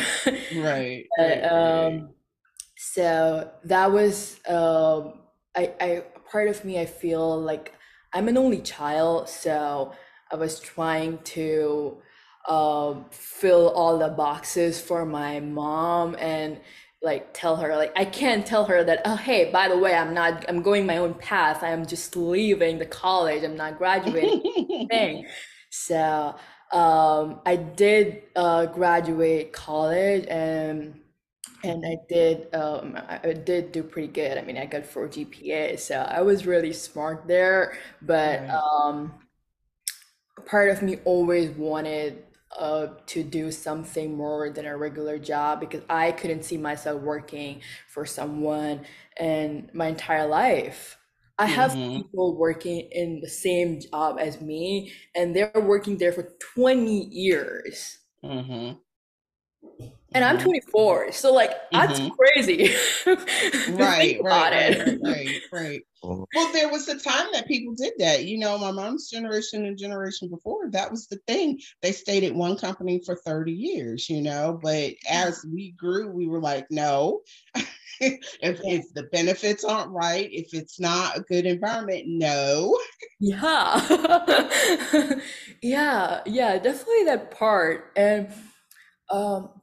Right. 0.55 1.07
but, 1.17 1.51
um, 1.51 2.11
so 2.77 3.51
that 3.65 3.91
was, 3.91 4.41
um, 4.47 5.21
I, 5.57 5.73
I, 5.81 6.05
part 6.31 6.49
of 6.49 6.67
me, 6.67 6.79
I 6.79 6.85
feel 6.85 7.41
like 7.41 7.73
I'm 8.13 8.29
an 8.29 8.37
only 8.37 8.61
child. 8.61 9.27
So 9.27 9.95
I 10.31 10.37
was 10.37 10.61
trying 10.61 11.17
to 11.37 11.97
um, 12.47 13.07
fill 13.11 13.71
all 13.71 13.97
the 13.99 14.09
boxes 14.09 14.83
for 14.83 15.07
my 15.07 15.41
mom 15.41 16.15
and 16.19 16.61
like 17.03 17.33
tell 17.33 17.57
her 17.57 17.77
like 17.77 17.93
i 17.97 18.05
can't 18.05 18.45
tell 18.45 18.65
her 18.67 18.85
that 18.85 19.01
oh 19.07 19.17
hey 19.17 19.51
by 19.51 19.69
the 19.69 19.77
way 19.79 19.95
i'm 19.95 20.13
not 20.13 20.45
i'm 20.49 20.63
going 20.63 20.85
my 20.85 20.99
own 20.99 21.15
path. 21.15 21.63
I'm 21.63 21.87
just 21.87 22.15
leaving 22.17 22.79
the 22.79 22.87
college. 22.87 23.43
I'm 23.43 23.57
not 23.57 23.79
graduating. 23.79 24.87
Thing. 24.91 25.27
So 25.71 26.35
um 26.73 27.41
i 27.47 27.57
did 27.57 28.23
uh 28.37 28.67
graduate 28.67 29.53
college 29.53 30.25
and 30.29 31.01
and 31.65 31.85
i 31.85 31.97
did 32.09 32.55
um 32.55 32.97
i 33.09 33.33
did 33.33 33.73
do 33.73 33.83
pretty 33.83 34.09
good. 34.09 34.37
I 34.39 34.43
mean 34.43 34.59
i 34.59 34.67
got 34.67 34.85
four 34.87 35.09
gpa 35.09 35.79
so 35.79 35.97
i 35.97 36.21
was 36.21 36.47
really 36.47 36.73
smart 36.73 37.27
there. 37.27 37.79
But 38.03 38.49
um 38.51 39.15
part 40.47 40.71
of 40.71 40.83
me 40.83 40.99
always 41.05 41.51
wanted 41.51 42.25
uh, 42.59 42.89
to 43.07 43.23
do 43.23 43.51
something 43.51 44.17
more 44.17 44.51
than 44.51 44.67
a 44.67 44.77
regular 44.77 45.19
job 45.19 45.61
because 45.61 45.83
I 45.89 46.13
couldn't 46.13 46.45
see 46.45 46.57
myself 46.57 47.01
working 47.03 47.61
for 47.89 48.05
someone 48.05 48.83
in 49.19 49.71
my 49.73 49.89
entire 49.89 50.27
life. 50.27 50.97
I 51.39 51.47
have 51.47 51.73
mm-hmm. 51.73 52.03
people 52.03 52.37
working 52.37 52.89
in 52.93 53.21
the 53.21 53.29
same 53.29 53.81
job 53.81 54.19
as 54.21 54.43
me, 54.43 54.93
and 55.15 55.35
they're 55.35 55.51
working 55.55 55.97
there 55.97 56.13
for 56.13 56.35
20 56.55 57.07
years. 57.07 57.99
Mm-hmm. 58.23 58.73
And 60.15 60.25
I'm 60.25 60.37
Mhm. 60.37 60.39
24. 60.39 61.13
So 61.13 61.33
like 61.33 61.53
that's 61.73 62.01
Mhm. 62.01 62.11
crazy. 62.19 62.75
right, 63.67 64.19
right, 64.23 64.51
right, 64.51 64.77
right, 64.77 64.99
right, 65.03 65.43
right. 65.53 65.83
Well, 66.33 66.53
there 66.53 66.69
was 66.71 66.89
a 66.89 66.99
time 66.99 67.27
that 67.33 67.47
people 67.49 67.75
did 67.75 67.95
that. 67.99 68.25
You 68.25 68.39
know, 68.39 68.57
my 68.59 68.71
mom's 68.71 69.11
generation 69.11 69.67
and 69.67 69.77
generation 69.77 70.29
before, 70.29 70.71
that 70.71 70.91
was 70.91 71.07
the 71.09 71.19
thing. 71.27 71.61
They 71.83 71.93
stayed 71.93 72.25
at 72.25 72.35
one 72.35 72.57
company 72.57 73.01
for 73.05 73.17
30 73.17 73.53
years, 73.53 74.09
you 74.09 74.23
know, 74.23 74.59
but 74.63 74.93
as 75.09 75.45
we 75.53 75.73
grew, 75.73 76.11
we 76.11 76.29
were 76.29 76.41
like, 76.41 76.67
no. 76.71 77.21
if, 78.01 78.19
if 78.41 78.95
the 78.95 79.05
benefits 79.13 79.65
aren't 79.65 79.91
right, 79.91 80.29
if 80.33 80.55
it's 80.55 80.79
not 80.81 81.19
a 81.19 81.23
good 81.23 81.47
environment, 81.47 82.05
no. 82.07 82.79
Yeah. 83.19 85.21
yeah, 85.63 86.23
yeah, 86.27 86.59
definitely 86.59 87.05
that 87.05 87.31
part. 87.33 87.93
And 87.97 88.33
um 89.11 89.60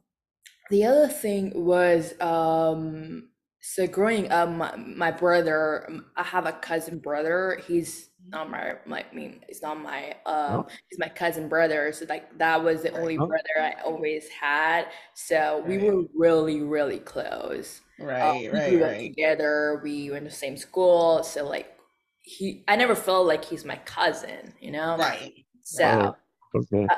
the 0.70 0.84
other 0.84 1.08
thing 1.08 1.52
was 1.64 2.18
um 2.20 3.30
so 3.60 3.86
growing 3.86 4.30
up 4.30 4.48
my, 4.50 4.74
my 4.76 5.10
brother 5.10 5.86
um, 5.90 6.06
I 6.16 6.22
have 6.22 6.46
a 6.46 6.52
cousin 6.52 6.98
brother. 7.00 7.60
He's 7.66 8.10
not 8.26 8.50
my 8.50 8.76
my 8.86 9.04
I 9.10 9.14
mean 9.14 9.42
he's 9.48 9.62
not 9.62 9.80
my 9.80 10.16
um 10.26 10.64
Oh. 10.64 10.78
he's 10.88 10.98
my 10.98 11.08
cousin 11.08 11.48
brother. 11.48 11.92
So 11.92 12.06
like 12.08 12.38
that 12.38 12.62
was 12.62 12.82
the 12.82 12.92
only 12.92 13.18
Oh. 13.18 13.18
brother 13.18 13.60
I 13.60 13.80
always 13.82 14.28
had. 14.28 14.88
So 15.14 15.64
we 15.66 15.78
were 15.78 16.02
really, 16.14 16.60
really 16.62 17.00
close. 17.00 17.80
Uh, 18.20 18.32
Right, 18.38 18.48
we 18.52 18.60
right, 18.60 18.78
grew 18.78 18.84
up 18.84 18.92
right. 18.92 19.14
together. 19.14 19.80
We 19.82 20.10
went 20.10 20.24
to 20.24 20.30
the 20.30 20.36
same 20.36 20.56
school. 20.56 21.22
So 21.24 21.46
like 21.48 21.76
he, 22.20 22.64
I 22.68 22.76
never 22.76 22.94
felt 22.94 23.26
like 23.26 23.44
he's 23.44 23.64
my 23.64 23.76
cousin, 23.76 24.54
you 24.60 24.70
know. 24.72 24.98
Right. 24.98 25.46
So 25.62 26.14
okay. 26.54 26.90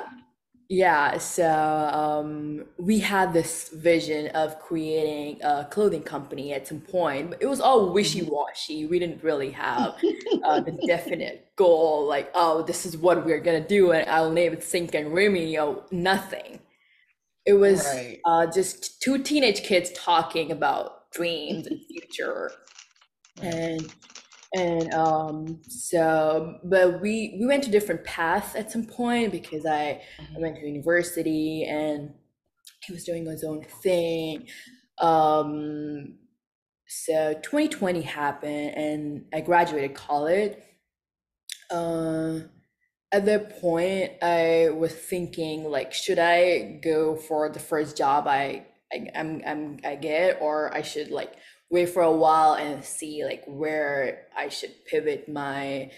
Yeah, 0.73 1.19
so 1.19 1.50
um, 1.53 2.65
we 2.79 3.00
had 3.00 3.33
this 3.33 3.71
vision 3.71 4.29
of 4.29 4.61
creating 4.61 5.43
a 5.43 5.67
clothing 5.69 6.05
company 6.05 6.53
at 6.53 6.69
some 6.69 6.81
point. 6.81 7.31
But 7.31 7.43
it 7.43 7.47
was 7.47 7.61
all 7.61 7.93
wishy-washy. 7.93 8.87
We 8.87 9.00
didn't 9.00 9.25
really 9.25 9.50
have 9.50 9.97
uh, 10.45 10.61
the 10.61 10.79
definite 10.87 11.49
goal, 11.57 12.07
like, 12.07 12.31
oh, 12.35 12.62
this 12.62 12.87
is 12.87 12.97
what 12.97 13.27
we're 13.27 13.41
gonna 13.41 13.67
do, 13.67 13.91
and 13.91 14.09
I'll 14.09 14.31
name 14.31 14.53
it 14.53 14.62
Sink 14.62 14.95
and 14.95 15.09
Rimi. 15.09 15.50
You 15.50 15.57
know, 15.57 15.85
nothing. 15.91 16.61
It 17.47 17.55
was 17.55 17.85
Right. 17.87 18.21
uh, 18.27 18.47
just 18.47 19.03
two 19.03 19.19
teenage 19.23 19.62
kids 19.62 19.91
talking 19.95 20.53
about 20.53 21.11
dreams 21.12 21.67
and 21.67 21.81
future 21.87 22.53
and 23.43 23.93
and 24.54 24.92
um 24.95 25.61
so 25.69 26.59
but 26.64 27.00
we 27.00 27.37
we 27.38 27.47
went 27.47 27.62
to 27.62 27.71
different 27.71 28.02
paths 28.04 28.57
at 28.57 28.71
some 28.71 28.85
point 28.85 29.30
because 29.30 29.64
i 29.64 30.02
i 30.19 30.38
went 30.38 30.57
to 30.57 30.66
university 30.66 31.64
and 31.64 32.12
he 32.83 32.92
was 32.92 33.04
doing 33.04 33.26
his 33.26 33.45
own 33.45 33.62
thing. 33.83 34.49
Um 34.99 36.19
so 36.88 37.35
2020 37.35 38.02
happened 38.02 38.75
and 38.75 39.25
i 39.33 39.40
graduated 39.40 39.95
college. 39.95 40.57
Uh, 41.71 42.40
at 43.12 43.25
that 43.26 43.61
point 43.61 44.12
i 44.23 44.69
was 44.71 44.92
thinking 44.92 45.64
like 45.64 45.92
should 45.92 46.19
i 46.19 46.80
go 46.83 47.14
for 47.16 47.49
the 47.49 47.59
first 47.61 47.97
job 47.97 48.26
i, 48.26 48.64
I 48.92 49.09
I'm, 49.14 49.42
I'm 49.47 49.78
i 49.85 49.95
get 49.97 50.38
or 50.40 50.75
i 50.75 50.83
should 50.83 51.11
like 51.11 51.35
wait 51.71 51.89
for 51.89 52.03
a 52.03 52.12
while 52.12 52.55
and 52.55 52.85
see 52.85 53.25
like 53.25 53.45
where 53.47 54.27
i 54.37 54.49
should 54.49 54.73
pivot 54.87 55.29
my 55.29 55.91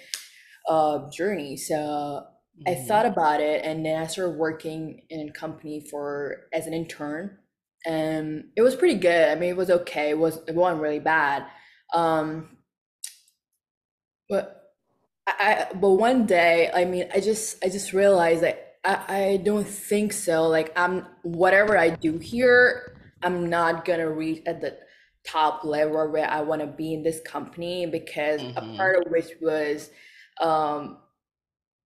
uh 0.68 1.08
journey 1.10 1.56
so 1.56 2.26
I 2.66 2.74
Mhm. 2.74 2.86
thought 2.86 3.06
about 3.06 3.40
it 3.40 3.64
and 3.64 3.84
then 3.84 4.00
I 4.00 4.06
started 4.06 4.38
working 4.38 5.02
in 5.10 5.28
a 5.28 5.32
company 5.32 5.80
for 5.90 6.48
as 6.52 6.66
an 6.66 6.74
intern 6.74 7.38
and 7.86 8.50
it 8.56 8.62
was 8.62 8.76
pretty 8.76 8.94
good. 9.00 9.28
I 9.30 9.34
mean 9.34 9.50
it 9.50 9.56
was 9.56 9.70
okay. 9.70 10.10
It 10.10 10.18
was 10.18 10.38
it 10.46 10.54
wasn't 10.54 10.82
really 10.82 11.00
bad. 11.00 11.46
Um 11.92 12.58
but 14.28 14.74
I, 15.26 15.68
I 15.72 15.74
but 15.74 15.92
one 15.92 16.26
day, 16.26 16.70
I 16.74 16.84
mean 16.84 17.08
I 17.14 17.20
just 17.20 17.64
I 17.64 17.68
just 17.68 17.92
realized 17.92 18.42
that 18.42 18.76
I, 18.84 19.04
I 19.08 19.36
don't 19.38 19.66
think 19.68 20.12
so. 20.12 20.48
Like 20.48 20.72
I'm 20.76 21.06
whatever 21.22 21.78
I 21.78 21.90
do 21.90 22.18
here, 22.18 22.96
I'm 23.22 23.48
not 23.50 23.84
gonna 23.84 24.10
reach 24.10 24.42
at 24.46 24.60
the 24.60 24.78
top 25.24 25.64
level 25.64 26.10
where 26.10 26.28
I 26.28 26.40
want 26.42 26.60
to 26.62 26.66
be 26.68 26.94
in 26.94 27.02
this 27.02 27.20
company 27.20 27.86
because 27.86 28.40
Mhm. 28.40 28.56
a 28.56 28.62
part 28.76 28.96
of 28.98 29.10
which 29.12 29.28
was 29.40 29.90
um 30.40 30.98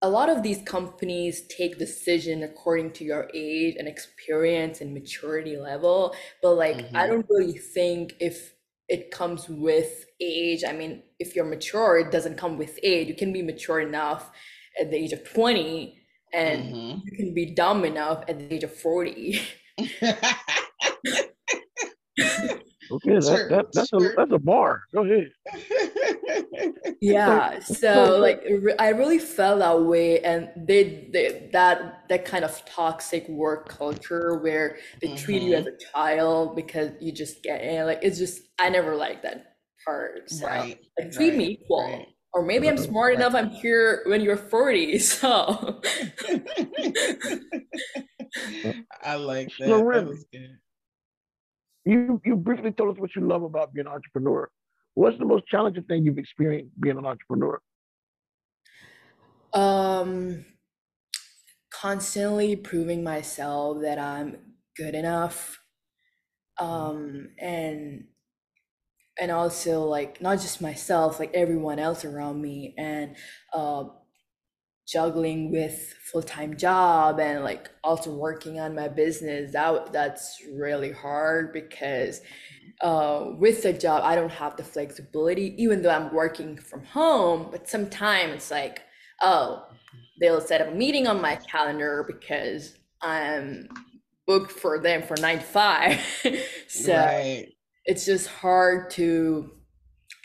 a 0.03 0.09
lot 0.11 0.29
of 0.29 0.43
these 0.43 0.63
companies 0.63 1.47
take 1.49 1.79
decision 1.79 2.43
according 2.43 2.93
to 2.93 3.05
your 3.05 3.31
age 3.35 3.77
and 3.79 3.89
experience 3.89 4.81
and 4.81 4.93
maturity 4.95 5.57
level 5.57 6.15
but 6.43 6.55
like 6.55 6.91
i 6.95 7.07
Mhm. 7.07 7.07
don't 7.07 7.27
really 7.31 7.57
think 7.59 8.15
if 8.21 8.55
it 8.89 9.11
comes 9.11 9.49
with 9.49 10.05
age 10.21 10.65
i 10.69 10.73
mean 10.73 11.03
if 11.19 11.35
you're 11.35 11.45
mature 11.47 11.99
it 11.99 12.13
doesn't 12.13 12.37
come 12.37 12.59
with 12.59 12.79
age 12.83 13.09
you 13.09 13.15
can 13.15 13.33
be 13.33 13.43
mature 13.43 13.81
enough 13.81 14.31
at 14.81 14.91
the 14.91 14.97
age 14.97 15.13
of 15.13 15.25
20 15.25 15.99
and 16.33 16.77
Mhm. 16.77 17.03
you 17.03 17.17
can 17.17 17.35
be 17.35 17.55
dumb 17.55 17.85
enough 17.85 18.23
at 18.29 18.39
the 18.39 18.53
age 18.55 18.65
of 18.65 18.75
40 18.75 19.41
Okay, 22.91 23.15
that, 23.15 23.47
that, 23.51 23.67
that's 23.73 23.93
a 23.93 23.99
that's 24.17 24.33
a 24.33 24.39
bar. 24.39 24.83
Go 24.95 25.05
ahead. 25.05 25.31
yeah 27.01 27.59
so- 27.61 27.75
so 27.75 28.19
like 28.19 28.43
i 28.79 28.89
really 28.89 29.19
felt 29.19 29.59
that 29.59 29.83
way 29.83 30.21
and 30.21 30.51
they, 30.57 31.09
they 31.13 31.49
that 31.53 32.05
that 32.09 32.25
kind 32.25 32.45
of 32.45 32.65
toxic 32.65 33.29
work 33.29 33.69
culture 33.69 34.39
where 34.39 34.79
they 35.01 35.15
treat 35.15 35.43
you 35.43 35.53
mm-hmm. 35.53 35.67
as 35.69 35.75
a 35.75 35.77
child 35.93 36.57
because 36.57 36.91
you 37.01 37.13
just 37.13 37.43
get 37.43 37.61
in 37.63 37.87
like 37.87 37.99
it's 38.03 38.19
just 38.19 38.43
i 38.59 38.69
never 38.69 38.97
liked 38.97 39.23
that 39.23 39.57
part 39.85 40.31
so 40.31 40.47
right. 40.47 40.79
like 40.99 41.13
treat 41.13 41.35
me 41.35 41.59
equal 41.61 41.85
right. 41.85 42.07
or 42.33 42.43
maybe 42.45 42.69
i'm 42.69 42.79
smart 42.79 43.15
Right. 43.15 43.21
enough 43.21 43.35
i'm 43.35 43.51
here 43.51 44.03
when 44.07 44.21
you're 44.21 44.37
40 44.37 44.99
so 45.01 45.81
I 49.03 49.15
like 49.17 49.49
that. 49.59 49.69
So, 49.69 49.91
that 49.91 50.07
was 50.07 50.25
good. 50.33 50.59
You 51.87 52.21
you 52.25 52.37
briefly 52.37 52.73
told 52.73 52.95
us 52.95 53.01
what 53.01 53.15
you 53.15 53.27
love 53.27 53.43
about 53.45 53.73
being 53.73 53.87
an 53.87 53.93
entrepreneur. 53.93 54.51
What's 54.95 55.19
the 55.19 55.25
most 55.25 55.47
challenging 55.47 55.85
thing 55.85 56.05
you've 56.05 56.19
experienced 56.19 56.73
being 56.81 56.99
an 56.99 57.07
entrepreneur? 57.07 57.61
um 59.53 60.45
constantly 61.71 62.57
proving 62.57 63.03
myself 63.03 63.81
that 63.81 63.99
i'm 63.99 64.37
good 64.77 64.95
enough 64.95 65.59
um 66.59 67.29
and 67.39 68.05
and 69.19 69.31
also 69.31 69.85
like 69.85 70.21
not 70.21 70.41
just 70.41 70.61
myself 70.61 71.19
like 71.19 71.33
everyone 71.33 71.79
else 71.79 72.05
around 72.05 72.43
me 72.43 72.75
and 72.77 73.17
uh 73.55 73.85
juggling 74.87 75.51
with 75.51 75.95
full-time 76.13 76.57
job 76.57 77.19
and 77.19 77.43
like 77.43 77.71
also 77.83 78.15
working 78.15 78.61
on 78.61 78.75
my 78.75 78.87
business 78.87 79.53
that 79.53 79.93
that's 79.93 80.41
really 80.55 80.93
hard 80.93 81.53
because 81.53 82.21
uh 82.83 83.31
with 83.39 83.63
the 83.65 83.73
job 83.73 84.03
I 84.05 84.15
don't 84.15 84.31
have 84.31 84.57
the 84.57 84.63
flexibility 84.63 85.61
even 85.61 85.83
though 85.83 85.91
I'm 85.91 86.15
working 86.15 86.57
from 86.57 86.85
home 86.85 87.49
but 87.51 87.69
sometimes 87.69 88.35
it's 88.35 88.51
like 88.51 88.83
oh 89.23 89.67
they'll 90.21 90.41
set 90.41 90.61
up 90.61 90.69
a 90.69 90.77
meeting 90.77 91.09
on 91.09 91.21
my 91.21 91.37
calendar 91.37 92.05
because 92.07 92.77
I'm 93.03 93.69
booked 94.27 94.53
for 94.53 94.81
them 94.81 95.03
for 95.03 95.17
9 95.17 95.39
to 95.39 95.45
5 95.45 96.01
so 96.69 96.95
right. 96.95 97.49
it's 97.85 98.07
just 98.07 98.29
hard 98.29 98.91
to 98.91 99.51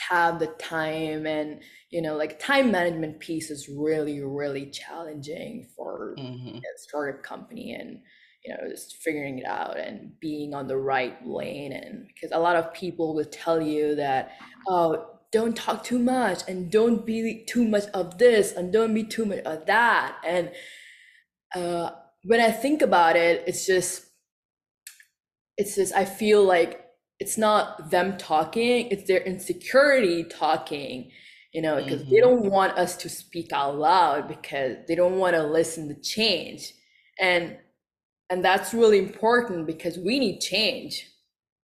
have 0.09 0.39
the 0.39 0.47
time 0.47 1.25
and 1.25 1.61
you 1.91 2.01
know 2.01 2.15
like 2.15 2.39
time 2.39 2.71
management 2.71 3.19
piece 3.19 3.51
is 3.51 3.69
really 3.69 4.21
really 4.21 4.69
challenging 4.69 5.67
for 5.75 6.15
Mhm. 6.17 6.57
a 6.59 6.77
startup 6.77 7.23
company 7.23 7.73
and 7.73 8.01
you 8.45 8.53
know 8.53 8.69
just 8.69 8.97
figuring 8.97 9.39
it 9.39 9.45
out 9.45 9.77
and 9.77 10.19
being 10.19 10.53
on 10.53 10.67
the 10.67 10.77
right 10.77 11.25
lane. 11.27 11.73
And 11.73 12.07
because 12.07 12.31
a 12.31 12.39
lot 12.39 12.55
of 12.55 12.73
people 12.73 13.13
will 13.15 13.25
tell 13.25 13.61
you 13.61 13.95
that 13.95 14.31
oh 14.67 15.07
don't 15.31 15.55
talk 15.55 15.83
too 15.83 15.99
much 15.99 16.41
and 16.47 16.71
don't 16.71 17.05
be 17.05 17.45
too 17.47 17.65
much 17.67 17.85
of 17.93 18.17
this 18.17 18.51
and 18.51 18.73
don't 18.73 18.93
be 18.93 19.03
too 19.03 19.25
much 19.25 19.39
of 19.45 19.65
that. 19.67 20.17
And 20.25 20.51
uh 21.55 21.91
when 22.23 22.39
i 22.39 22.51
think 22.51 22.81
about 22.81 23.15
it 23.15 23.43
it's 23.47 23.65
just 23.65 24.05
it's 25.57 25.75
just 25.75 25.93
i 25.93 26.05
feel 26.05 26.43
like 26.43 26.85
it's 27.19 27.37
not 27.37 27.89
them 27.91 28.17
talking 28.17 28.87
it's 28.89 29.07
their 29.07 29.21
insecurity 29.21 30.23
talking 30.23 31.11
you 31.53 31.61
know 31.61 31.77
because 31.81 32.03
they 32.09 32.19
Mhm. 32.19 32.21
don't 32.21 32.45
want 32.49 32.77
us 32.77 32.95
to 32.97 33.09
speak 33.09 33.51
out 33.53 33.77
loud 33.77 34.27
because 34.27 34.77
they 34.87 34.95
don't 34.95 35.17
want 35.17 35.35
to 35.35 35.43
listen 35.43 35.87
to 35.89 35.95
change 36.01 36.73
and 37.19 37.57
and 38.29 38.43
that's 38.45 38.73
really 38.73 38.99
important 38.99 39.67
because 39.67 39.97
we 39.99 40.19
need 40.19 40.39
change 40.41 41.07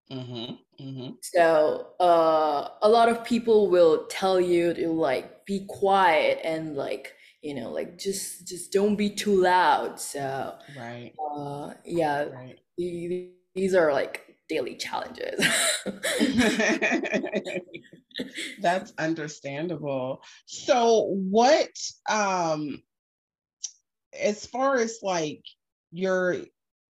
Mhm. 0.09 0.59
Mhm. 0.79 1.17
so 1.21 1.93
uh 1.99 2.69
a 2.81 2.89
lot 2.89 3.09
of 3.09 3.23
people 3.25 3.69
will 3.69 4.05
tell 4.07 4.39
you 4.39 4.73
to 4.73 4.89
like 4.89 5.45
be 5.45 5.65
quiet 5.67 6.39
and 6.43 6.75
like 6.75 7.13
you 7.41 7.53
know 7.53 7.71
like 7.71 7.97
just 7.97 8.47
just 8.47 8.71
don't 8.71 8.95
be 8.95 9.09
too 9.09 9.41
loud 9.41 9.99
so 9.99 10.53
Right. 10.67 11.19
uh 11.35 11.73
yeah 11.85 12.25
Right. 12.29 12.59
these 12.77 13.75
are 13.75 13.91
like 13.93 14.37
daily 14.49 14.75
challenges. 14.75 15.43
That's 18.61 18.93
understandable. 18.97 20.23
So 20.45 21.03
what 21.09 21.69
um 22.09 22.81
as 24.19 24.45
far 24.45 24.77
as 24.77 24.99
like 25.03 25.43
your 25.91 26.37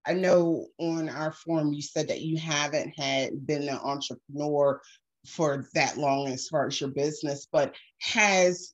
I 0.06 0.14
know 0.14 0.68
on 0.80 1.10
our 1.10 1.34
forum 1.34 1.74
you 1.74 1.82
said 1.82 2.08
that 2.08 2.22
you 2.22 2.38
haven't 2.38 2.98
had 2.98 3.46
been 3.46 3.64
an 3.64 3.78
entrepreneur 3.78 4.82
for 5.26 5.68
that 5.74 5.98
long 5.98 6.30
as 6.30 6.48
far 6.48 6.68
as 6.68 6.80
your 6.80 6.90
business, 6.90 7.48
but 7.52 7.76
has 8.00 8.74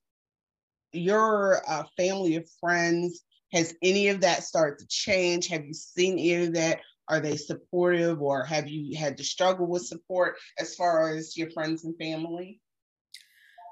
your 0.91 1.63
uh, 1.67 1.83
family 1.97 2.35
of 2.35 2.47
friends 2.59 3.23
has 3.53 3.75
any 3.83 4.07
of 4.07 4.21
that 4.21 4.43
started 4.43 4.79
to 4.79 4.87
change? 4.87 5.47
Have 5.47 5.65
you 5.65 5.73
seen 5.73 6.13
any 6.13 6.47
of 6.47 6.53
that? 6.55 6.79
Are 7.09 7.19
they 7.19 7.37
supportive 7.37 8.21
or 8.21 8.43
have 8.45 8.67
you 8.67 8.97
had 8.97 9.17
to 9.17 9.23
struggle 9.23 9.67
with 9.67 9.85
support 9.85 10.37
as 10.59 10.75
far 10.75 11.15
as 11.15 11.35
your 11.37 11.51
friends 11.51 11.83
and 11.83 11.95
family? 11.97 12.61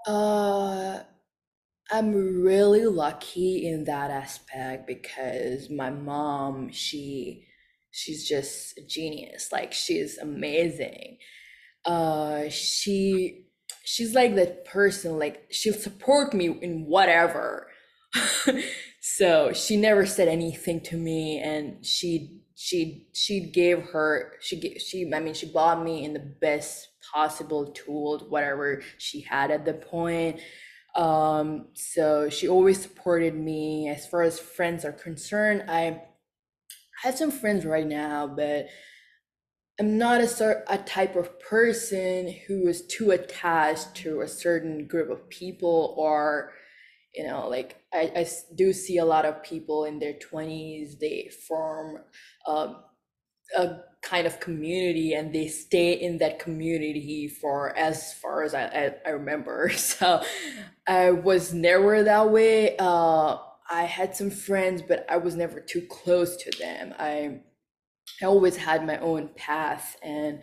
Uh, 0.08 1.00
I'm 1.92 2.42
really 2.42 2.86
lucky 2.86 3.68
in 3.68 3.84
that 3.86 4.12
aspect 4.12 4.88
because 4.88 5.70
my 5.70 5.90
mom, 5.90 6.72
she 6.72 7.48
she's 7.92 8.28
just 8.28 8.78
a 8.78 8.82
genius. 8.86 9.52
Like 9.52 9.74
she's 9.74 10.18
amazing. 10.18 11.18
Uh 11.86 12.50
she 12.50 13.46
she's 13.84 14.16
like 14.16 14.36
that 14.36 14.66
person 14.66 15.20
like 15.20 15.48
she'll 15.52 15.74
support 15.74 16.34
me 16.34 16.48
in 16.62 16.86
whatever. 16.86 17.68
so 19.02 19.54
she 19.54 19.78
never 19.78 20.06
said 20.06 20.28
anything 20.28 20.82
to 20.82 20.98
me 20.98 21.40
and 21.40 21.86
she 21.86 22.41
she 22.64 23.08
she 23.12 23.40
gave 23.40 23.82
her 23.90 24.34
she 24.40 24.56
gave, 24.60 24.80
she 24.80 25.12
I 25.12 25.20
mean 25.20 25.34
she 25.34 25.48
bought 25.52 25.84
me 25.84 26.06
in 26.06 26.14
the 26.14 26.20
best 26.20 26.90
possible 27.12 27.66
tools 27.72 28.24
whatever 28.30 28.84
she 29.00 29.22
had 29.22 29.50
at 29.50 29.66
the 29.66 29.74
point. 29.74 30.40
Um 30.96 31.70
so 31.74 32.30
she 32.30 32.48
always 32.48 32.80
supported 32.80 33.34
me. 33.34 33.90
As 33.90 34.06
far 34.06 34.22
as 34.22 34.40
friends 34.40 34.86
are 34.86 34.92
concerned 34.92 35.64
I 35.68 36.04
have 37.02 37.18
some 37.18 37.32
friends 37.32 37.66
right 37.66 37.88
now 37.88 38.28
but 38.28 38.68
I'm 39.80 39.98
not 39.98 40.22
a 40.22 40.28
sort 40.28 40.64
a 40.68 40.78
type 40.78 41.16
of 41.16 41.40
person 41.40 42.32
who 42.46 42.68
is 42.68 42.86
too 42.86 43.10
attached 43.10 43.96
to 44.04 44.22
a 44.22 44.28
certain 44.28 44.86
group 44.86 45.10
of 45.10 45.28
people 45.30 45.96
or 45.98 46.52
you 47.16 47.26
know 47.26 47.48
like 47.48 47.78
I, 47.94 48.12
I 48.16 48.28
do 48.56 48.74
see 48.74 48.98
a 48.98 49.06
lot 49.06 49.26
of 49.26 49.44
people 49.44 49.86
in 49.86 50.00
their 50.00 50.14
20s 50.14 51.00
they 51.00 51.30
form 51.48 52.00
um, 52.48 52.78
a 53.56 53.78
kind 54.02 54.26
of 54.26 54.40
community 54.40 55.14
and 55.14 55.34
they 55.34 55.48
stay 55.48 55.94
in 55.94 56.18
that 56.20 56.40
community 56.40 57.28
for 57.28 57.78
as 57.78 58.14
far 58.16 58.44
as 58.44 58.54
I, 58.54 58.64
I, 58.66 58.96
I 59.06 59.10
remember. 59.12 59.70
So 59.78 60.24
I 60.88 61.12
was 61.12 61.54
never 61.54 62.04
that 62.04 62.32
way. 62.32 62.76
Uh, 62.80 63.38
I 63.70 63.84
had 63.84 64.16
some 64.16 64.32
friends 64.32 64.82
but 64.82 65.06
I 65.10 65.18
was 65.18 65.36
never 65.36 65.60
too 65.60 65.82
close 65.90 66.36
to 66.38 66.52
them. 66.60 66.94
I 66.98 67.42
I 68.22 68.26
always 68.26 68.58
had 68.58 68.86
my 68.86 68.98
own 69.00 69.30
path 69.36 69.98
and 70.04 70.42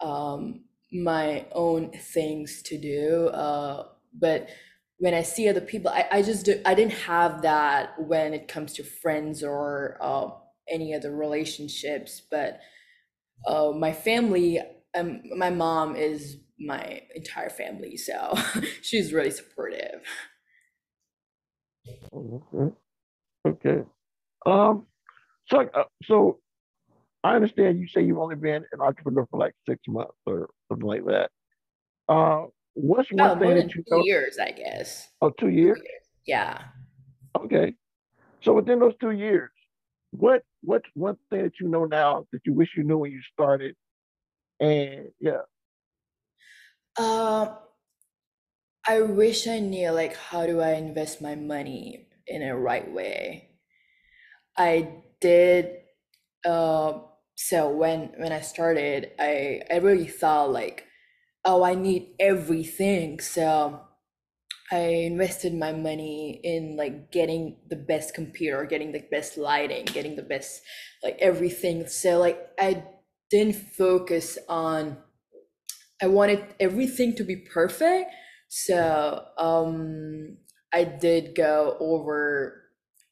um, 0.00 0.64
my 0.92 1.46
own 1.52 1.92
things 1.92 2.62
to 2.64 2.78
do 2.78 3.28
uh, 3.28 3.88
but 4.18 4.48
when 5.00 5.14
I 5.14 5.22
see 5.22 5.48
other 5.48 5.62
people, 5.62 5.90
I, 5.90 6.06
I 6.12 6.22
just 6.22 6.44
do, 6.44 6.60
I 6.66 6.74
didn't 6.74 6.92
have 6.92 7.40
that 7.40 7.94
when 7.98 8.34
it 8.34 8.48
comes 8.48 8.74
to 8.74 8.84
friends 8.84 9.42
or 9.42 9.96
uh, 9.98 10.28
any 10.68 10.94
other 10.94 11.10
relationships. 11.16 12.20
But 12.30 12.60
uh, 13.46 13.72
my 13.72 13.92
family, 13.92 14.60
um, 14.94 15.22
my 15.36 15.50
mom 15.50 15.96
is 15.96 16.36
my 16.58 17.00
entire 17.14 17.48
family, 17.48 17.96
so 17.96 18.34
she's 18.82 19.14
really 19.14 19.30
supportive. 19.30 20.02
Okay. 22.12 22.74
Okay. 23.46 23.82
Um. 24.46 24.86
So, 25.48 25.60
uh, 25.74 25.84
so 26.04 26.40
I 27.24 27.36
understand 27.36 27.80
you 27.80 27.88
say 27.88 28.02
you've 28.02 28.18
only 28.18 28.36
been 28.36 28.64
an 28.72 28.80
entrepreneur 28.80 29.26
for 29.30 29.38
like 29.40 29.54
six 29.68 29.80
months 29.88 30.16
or 30.26 30.50
something 30.68 30.86
like 30.86 31.04
that. 31.06 31.30
Uh, 32.08 32.46
What's 32.74 33.10
one 33.12 33.30
oh, 33.30 33.40
thing 33.40 33.54
that 33.56 33.74
you 33.74 33.82
two 33.82 33.96
know? 33.96 34.04
years, 34.04 34.38
I 34.40 34.52
guess. 34.52 35.08
Oh, 35.20 35.30
two 35.30 35.48
years? 35.48 35.78
two 35.78 35.84
years? 35.84 36.02
Yeah. 36.26 36.62
Okay. 37.38 37.74
So 38.42 38.54
within 38.54 38.78
those 38.78 38.94
two 39.00 39.10
years, 39.10 39.50
what 40.12 40.42
what's 40.62 40.88
one 40.94 41.16
thing 41.30 41.42
that 41.44 41.52
you 41.60 41.68
know 41.68 41.84
now 41.84 42.26
that 42.32 42.40
you 42.44 42.54
wish 42.54 42.70
you 42.76 42.84
knew 42.84 42.98
when 42.98 43.12
you 43.12 43.20
started? 43.32 43.74
And 44.60 45.08
yeah. 45.20 45.42
Um 46.98 47.56
I 48.86 49.02
wish 49.02 49.46
I 49.46 49.60
knew 49.60 49.90
like 49.90 50.16
how 50.16 50.46
do 50.46 50.60
I 50.60 50.72
invest 50.72 51.20
my 51.20 51.34
money 51.34 52.08
in 52.26 52.42
a 52.42 52.56
right 52.56 52.90
way. 52.90 53.50
I 54.56 55.02
did 55.20 55.78
uh 56.44 57.00
so 57.36 57.70
when 57.70 58.12
when 58.16 58.32
I 58.32 58.40
started, 58.40 59.12
I 59.18 59.62
I 59.70 59.76
really 59.76 60.06
thought 60.06 60.52
like 60.52 60.86
oh, 61.44 61.62
I 61.62 61.74
need 61.74 62.14
everything. 62.18 63.20
So 63.20 63.80
I 64.72 64.78
invested 64.78 65.54
my 65.54 65.72
money 65.72 66.40
in 66.44 66.76
like 66.76 67.10
getting 67.10 67.56
the 67.68 67.76
best 67.76 68.14
computer, 68.14 68.64
getting 68.64 68.92
the 68.92 69.04
best 69.10 69.36
lighting, 69.36 69.84
getting 69.86 70.14
the 70.16 70.22
best 70.22 70.62
like 71.02 71.16
everything. 71.20 71.86
So 71.88 72.18
like 72.18 72.38
I 72.58 72.84
didn't 73.30 73.56
focus 73.56 74.38
on 74.48 74.98
I 76.02 76.06
wanted 76.06 76.44
everything 76.60 77.14
to 77.16 77.24
be 77.24 77.36
perfect. 77.36 78.10
So 78.48 79.24
um 79.38 80.36
I 80.72 80.84
did 80.84 81.34
go 81.34 81.76
over 81.80 82.56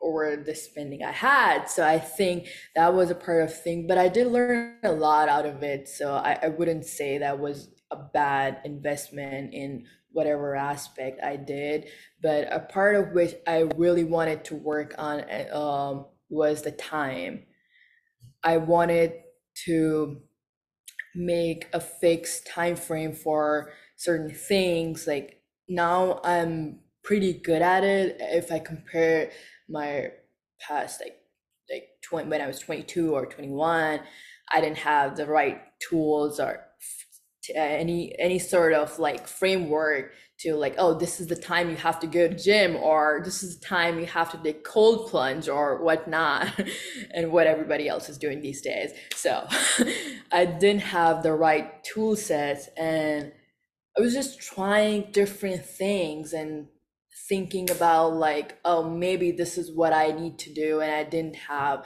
over 0.01 0.37
the 0.37 0.55
spending 0.55 1.03
I 1.03 1.11
had. 1.11 1.69
So 1.69 1.85
I 1.85 1.99
think 1.99 2.47
that 2.77 2.95
was 2.95 3.11
a 3.11 3.17
part 3.17 3.43
of 3.43 3.62
thing, 3.62 3.88
but 3.88 3.99
I 3.99 4.07
did 4.09 4.29
learn 4.29 4.77
a 4.85 4.93
lot 4.93 5.29
out 5.29 5.45
of 5.45 5.64
it. 5.64 5.88
So 5.88 6.12
I, 6.12 6.38
I 6.41 6.49
wouldn't 6.51 6.85
say 6.85 7.19
that 7.19 7.41
was 7.41 7.69
a 7.90 7.96
bad 7.96 8.61
investment 8.64 9.55
in 9.55 9.87
whatever 10.12 10.57
aspect 10.57 11.22
I 11.22 11.37
did. 11.37 11.88
But 12.22 12.53
a 12.53 12.61
part 12.61 12.96
of 12.96 13.12
which 13.12 13.35
I 13.46 13.68
really 13.77 14.05
wanted 14.05 14.44
to 14.46 14.55
work 14.55 14.94
on 14.98 15.24
um, 15.53 16.07
was 16.29 16.62
the 16.62 16.72
time. 16.72 17.44
I 18.42 18.59
wanted 18.59 19.14
to 19.66 20.20
make 21.14 21.68
a 21.72 21.81
fixed 21.81 22.46
time 22.46 22.77
frame 22.77 23.12
for 23.12 23.72
certain 23.96 24.31
things. 24.31 25.07
Like 25.07 25.42
now 25.68 26.20
I'm 26.24 26.81
pretty 27.03 27.33
good 27.33 27.62
at 27.62 27.85
it. 27.85 28.16
If 28.20 28.53
I 28.53 28.59
compare 28.59 29.31
my 29.68 30.09
past 30.61 31.01
like 31.01 31.16
like 31.70 31.88
20 32.03 32.29
when 32.29 32.40
I 32.40 32.46
was 32.46 32.61
22 32.61 33.14
or 33.14 33.27
21, 33.27 34.01
I 34.53 34.61
didn't 34.61 34.79
have 34.79 35.16
the 35.16 35.27
right 35.27 35.61
tools 35.81 36.40
or 36.40 36.64
any 37.54 38.14
any 38.18 38.38
sort 38.38 38.72
of 38.72 38.98
like 38.98 39.26
framework 39.26 40.12
to 40.38 40.54
like 40.54 40.74
oh 40.78 40.94
this 40.94 41.20
is 41.20 41.26
the 41.26 41.37
time 41.37 41.68
you 41.68 41.76
have 41.76 41.98
to 41.98 42.06
go 42.06 42.28
to 42.28 42.34
gym 42.34 42.76
or 42.76 43.20
this 43.24 43.42
is 43.42 43.58
the 43.58 43.66
time 43.66 43.98
you 43.98 44.06
have 44.06 44.30
to 44.30 44.38
take 44.38 44.62
cold 44.64 45.11
plunge 45.11 45.48
or 45.48 45.82
whatnot 45.82 46.48
and 47.14 47.32
what 47.32 47.46
everybody 47.46 47.88
else 47.88 48.08
is 48.08 48.18
doing 48.18 48.40
these 48.40 48.61
days. 48.61 48.92
So 49.14 49.46
i 50.32 50.44
didn't 50.44 50.82
have 50.82 51.22
the 51.22 51.32
right 51.32 51.82
tool 51.84 52.16
sets 52.16 52.68
and 52.76 53.32
i 53.96 54.00
was 54.00 54.12
just 54.12 54.40
trying 54.40 55.11
different 55.12 55.64
things 55.64 56.32
and 56.32 56.68
thinking 57.28 57.70
about 57.70 58.14
like 58.14 58.58
oh 58.64 58.88
maybe 58.88 59.30
this 59.30 59.58
is 59.58 59.72
what 59.72 59.92
i 59.92 60.08
need 60.12 60.38
to 60.38 60.52
do 60.52 60.80
and 60.80 60.92
i 60.92 61.04
didn't 61.04 61.37
have 61.37 61.84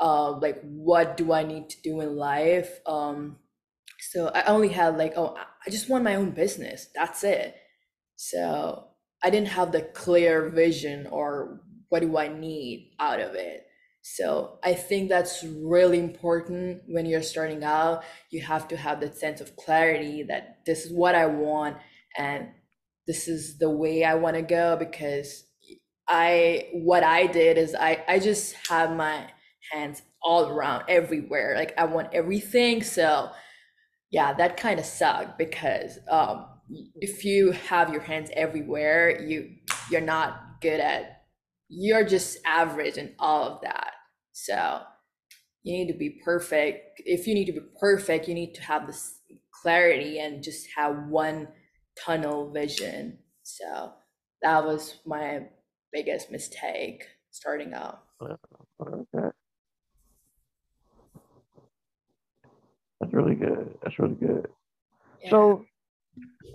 uh 0.00 0.30
like 0.32 0.60
what 0.62 1.16
do 1.16 1.32
i 1.32 1.42
need 1.42 1.68
to 1.68 1.80
do 1.82 2.00
in 2.00 2.16
life 2.16 2.80
um 2.86 3.36
so 4.14 4.28
I 4.28 4.44
only 4.44 4.68
had 4.68 4.96
like, 4.96 5.14
oh, 5.16 5.34
I 5.66 5.70
just 5.70 5.90
want 5.90 6.04
my 6.04 6.14
own 6.14 6.30
business. 6.30 6.86
That's 6.94 7.24
it. 7.24 7.56
So 8.14 8.84
I 9.24 9.30
didn't 9.30 9.48
have 9.48 9.72
the 9.72 9.82
clear 9.82 10.50
vision 10.50 11.08
or 11.08 11.60
what 11.88 12.02
do 12.02 12.16
I 12.16 12.28
need 12.28 12.92
out 13.00 13.18
of 13.18 13.34
it. 13.34 13.66
So 14.02 14.60
I 14.62 14.74
think 14.74 15.08
that's 15.08 15.42
really 15.42 15.98
important 15.98 16.82
when 16.86 17.06
you're 17.06 17.22
starting 17.24 17.64
out. 17.64 18.04
You 18.30 18.40
have 18.42 18.68
to 18.68 18.76
have 18.76 19.00
that 19.00 19.16
sense 19.16 19.40
of 19.40 19.56
clarity 19.56 20.22
that 20.28 20.58
this 20.64 20.84
is 20.84 20.92
what 20.92 21.16
I 21.16 21.26
want 21.26 21.78
and 22.16 22.50
this 23.08 23.26
is 23.26 23.58
the 23.58 23.70
way 23.70 24.04
I 24.04 24.14
want 24.14 24.36
to 24.36 24.42
go 24.42 24.76
because 24.76 25.42
I 26.08 26.68
what 26.72 27.02
I 27.02 27.26
did 27.26 27.58
is 27.58 27.74
I 27.74 28.04
I 28.06 28.20
just 28.20 28.54
have 28.68 28.94
my 28.94 29.26
hands 29.72 30.02
all 30.22 30.48
around 30.48 30.84
everywhere. 30.88 31.54
Like 31.56 31.74
I 31.76 31.86
want 31.86 32.14
everything. 32.14 32.84
So 32.84 33.30
yeah, 34.14 34.32
that 34.34 34.56
kind 34.56 34.78
of 34.78 34.86
sucked 34.86 35.38
because 35.38 35.98
um, 36.08 36.46
if 37.00 37.24
you 37.24 37.50
have 37.50 37.90
your 37.90 38.00
hands 38.00 38.30
everywhere, 38.34 39.20
you 39.20 39.56
you're 39.90 40.00
not 40.00 40.60
good 40.60 40.78
at 40.78 41.24
you're 41.68 42.04
just 42.04 42.38
average 42.46 42.96
in 42.96 43.12
all 43.18 43.42
of 43.42 43.60
that. 43.62 43.90
So 44.32 44.82
you 45.64 45.72
need 45.76 45.90
to 45.90 45.98
be 45.98 46.20
perfect. 46.24 47.02
If 47.04 47.26
you 47.26 47.34
need 47.34 47.46
to 47.46 47.52
be 47.52 47.66
perfect, 47.80 48.28
you 48.28 48.34
need 48.34 48.54
to 48.54 48.62
have 48.62 48.86
this 48.86 49.18
clarity 49.50 50.20
and 50.20 50.44
just 50.44 50.68
have 50.76 51.08
one 51.08 51.48
tunnel 51.98 52.52
vision. 52.52 53.18
So 53.42 53.94
that 54.42 54.64
was 54.64 54.98
my 55.04 55.48
biggest 55.92 56.30
mistake 56.30 57.04
starting 57.32 57.74
out. 57.74 58.04
Okay. 58.80 59.30
That's 63.04 63.12
really 63.12 63.34
good. 63.34 63.74
That's 63.82 63.98
really 63.98 64.14
good. 64.14 64.48
Yeah. 65.22 65.30
So, 65.30 65.66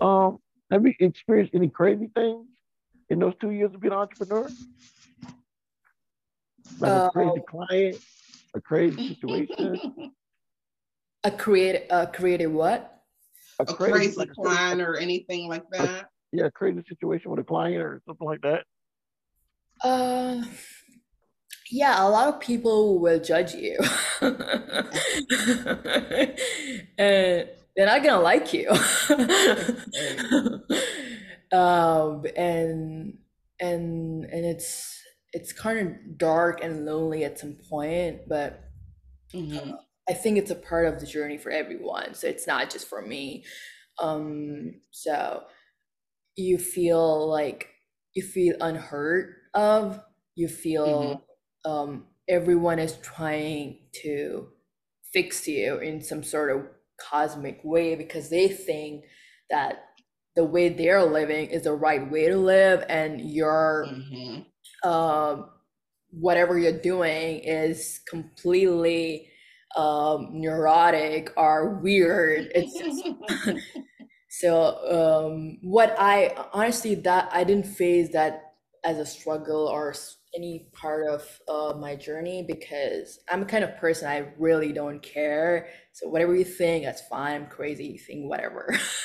um, 0.00 0.38
have 0.72 0.84
you 0.84 0.92
experienced 0.98 1.54
any 1.54 1.68
crazy 1.68 2.10
things 2.12 2.46
in 3.08 3.20
those 3.20 3.34
two 3.40 3.52
years 3.52 3.72
of 3.72 3.80
being 3.80 3.92
an 3.92 4.00
entrepreneur? 4.00 4.50
Like 6.80 6.90
uh, 6.90 7.06
a 7.06 7.10
crazy 7.12 7.42
client, 7.48 7.98
a 8.54 8.60
crazy 8.60 9.08
situation. 9.08 9.80
A 11.22 11.30
create 11.30 11.84
a 11.90 12.06
creative 12.06 12.50
what? 12.50 13.02
A, 13.58 13.64
a 13.64 13.66
crazy, 13.66 13.92
crazy 13.92 14.16
like 14.16 14.32
client 14.32 14.80
or 14.80 14.96
anything 14.96 15.48
like 15.48 15.68
that. 15.68 15.86
A, 15.86 16.06
yeah, 16.32 16.46
a 16.46 16.50
crazy 16.50 16.82
situation 16.88 17.30
with 17.30 17.40
a 17.40 17.44
client 17.44 17.76
or 17.76 18.00
something 18.06 18.26
like 18.26 18.40
that. 18.40 18.64
Uh 19.84 20.42
yeah, 21.70 22.04
a 22.04 22.08
lot 22.08 22.28
of 22.28 22.40
people 22.40 22.98
will 22.98 23.20
judge 23.20 23.54
you. 23.54 23.78
and 24.20 24.38
they're 27.76 27.86
not 27.86 28.02
gonna 28.02 28.20
like 28.20 28.52
you. 28.52 28.68
um, 31.56 32.24
and 32.36 33.18
and 33.60 34.24
and 34.24 34.44
it's 34.44 35.00
it's 35.32 35.52
kind 35.52 35.78
of 35.78 36.18
dark 36.18 36.62
and 36.62 36.84
lonely 36.84 37.24
at 37.24 37.38
some 37.38 37.56
point, 37.68 38.28
but 38.28 38.64
mm-hmm. 39.32 39.70
I 40.08 40.12
think 40.12 40.38
it's 40.38 40.50
a 40.50 40.56
part 40.56 40.86
of 40.86 40.98
the 40.98 41.06
journey 41.06 41.38
for 41.38 41.50
everyone. 41.50 42.14
So 42.14 42.26
it's 42.26 42.48
not 42.48 42.70
just 42.70 42.88
for 42.88 43.00
me. 43.00 43.44
Um, 44.00 44.80
so 44.90 45.44
you 46.36 46.58
feel 46.58 47.28
like 47.28 47.68
you 48.14 48.24
feel 48.24 48.56
unheard 48.60 49.34
of. 49.54 50.00
You 50.34 50.48
feel 50.48 50.88
mm-hmm. 50.88 51.20
Um, 51.64 52.04
everyone 52.28 52.78
is 52.78 52.96
trying 53.02 53.78
to 54.02 54.48
fix 55.12 55.46
you 55.48 55.78
in 55.78 56.00
some 56.00 56.22
sort 56.22 56.50
of 56.50 56.66
cosmic 57.00 57.60
way 57.64 57.94
because 57.94 58.30
they 58.30 58.48
think 58.48 59.04
that 59.50 59.84
the 60.36 60.44
way 60.44 60.68
they're 60.68 61.04
living 61.04 61.48
is 61.48 61.64
the 61.64 61.72
right 61.72 62.10
way 62.10 62.28
to 62.28 62.36
live 62.36 62.84
and 62.88 63.20
your 63.20 63.86
mm-hmm. 63.88 64.88
um, 64.88 65.50
whatever 66.10 66.58
you're 66.58 66.80
doing 66.80 67.40
is 67.40 68.00
completely 68.08 69.28
um, 69.76 70.28
neurotic 70.32 71.32
or 71.36 71.80
weird 71.82 72.50
it's 72.54 72.78
just 72.78 73.58
so 74.28 75.26
um, 75.26 75.58
what 75.62 75.94
i 75.98 76.34
honestly 76.52 76.94
that 76.94 77.28
i 77.32 77.44
didn't 77.44 77.66
face 77.66 78.12
that 78.12 78.54
as 78.84 78.98
a 78.98 79.06
struggle 79.06 79.66
or 79.66 79.94
any 80.34 80.68
part 80.72 81.06
of 81.08 81.22
uh, 81.48 81.76
my 81.78 81.96
journey 81.96 82.44
because 82.46 83.18
I'm 83.28 83.42
a 83.42 83.46
kind 83.46 83.64
of 83.64 83.76
person 83.76 84.08
I 84.08 84.28
really 84.38 84.72
don't 84.72 85.02
care. 85.02 85.68
So 85.92 86.08
whatever 86.08 86.34
you 86.34 86.44
think, 86.44 86.84
that's 86.84 87.02
fine. 87.02 87.34
I'm 87.34 87.46
crazy. 87.46 87.86
You 87.86 87.98
think 87.98 88.28
whatever. 88.28 88.72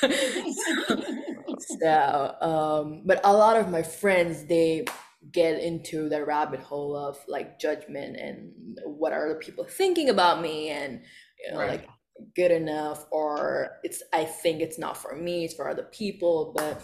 so, 1.80 2.34
um, 2.40 3.02
but 3.04 3.20
a 3.24 3.32
lot 3.32 3.56
of 3.56 3.70
my 3.70 3.82
friends 3.82 4.44
they 4.44 4.84
get 5.32 5.58
into 5.60 6.08
the 6.08 6.24
rabbit 6.24 6.60
hole 6.60 6.96
of 6.96 7.18
like 7.26 7.58
judgment 7.58 8.16
and 8.16 8.52
what 8.84 9.12
are 9.12 9.28
the 9.28 9.34
people 9.34 9.64
thinking 9.64 10.08
about 10.08 10.40
me 10.40 10.68
and 10.68 11.02
you 11.44 11.52
know 11.52 11.58
right. 11.58 11.70
like 11.70 11.88
good 12.34 12.50
enough 12.50 13.06
or 13.10 13.78
it's 13.82 14.02
I 14.12 14.24
think 14.24 14.60
it's 14.60 14.78
not 14.78 14.96
for 14.96 15.16
me. 15.16 15.44
It's 15.44 15.54
for 15.54 15.68
other 15.68 15.84
people. 15.84 16.52
But 16.56 16.82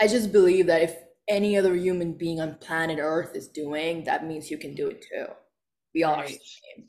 I 0.00 0.08
just 0.08 0.32
believe 0.32 0.66
that 0.66 0.82
if 0.82 0.96
any 1.32 1.56
other 1.56 1.74
human 1.74 2.12
being 2.12 2.40
on 2.40 2.54
planet 2.56 2.98
Earth 3.00 3.34
is 3.34 3.48
doing, 3.48 4.04
that 4.04 4.26
means 4.26 4.50
you 4.50 4.58
can 4.58 4.74
do 4.74 4.88
it 4.88 5.02
too. 5.02 5.26
We 5.94 6.04
all 6.04 6.16
right. 6.16 6.26
are 6.26 6.28
the 6.28 6.32
same. 6.32 6.86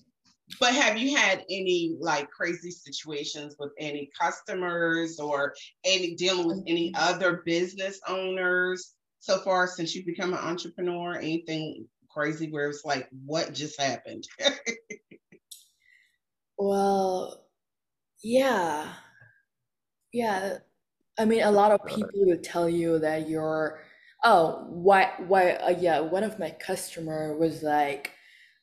But 0.59 0.73
have 0.73 0.97
you 0.97 1.17
had 1.17 1.45
any 1.49 1.95
like 1.99 2.29
crazy 2.29 2.69
situations 2.69 3.55
with 3.57 3.71
any 3.79 4.11
customers 4.19 5.19
or 5.19 5.53
any 5.85 6.15
dealing 6.15 6.47
with 6.47 6.63
any 6.67 6.91
mm-hmm. 6.91 7.01
other 7.01 7.41
business 7.45 7.99
owners 8.07 8.93
so 9.19 9.39
far 9.39 9.65
since 9.65 9.95
you've 9.95 10.05
become 10.05 10.33
an 10.33 10.39
entrepreneur? 10.39 11.15
Anything 11.15 11.87
crazy 12.09 12.51
where 12.51 12.69
it's 12.69 12.83
like, 12.83 13.07
what 13.25 13.53
just 13.53 13.79
happened? 13.79 14.27
well, 16.57 17.45
yeah. 18.21 18.89
Yeah. 20.11 20.57
I 21.17 21.25
mean, 21.25 21.43
a 21.43 21.51
lot 21.51 21.71
of 21.71 21.85
people 21.87 22.09
will 22.13 22.37
tell 22.43 22.69
you 22.69 22.99
that 22.99 23.29
you're 23.29 23.79
oh 24.23 24.65
why 24.69 25.11
why 25.27 25.51
uh, 25.51 25.75
yeah 25.79 25.99
one 25.99 26.23
of 26.23 26.39
my 26.39 26.49
customer 26.51 27.35
was 27.37 27.61
like 27.63 28.11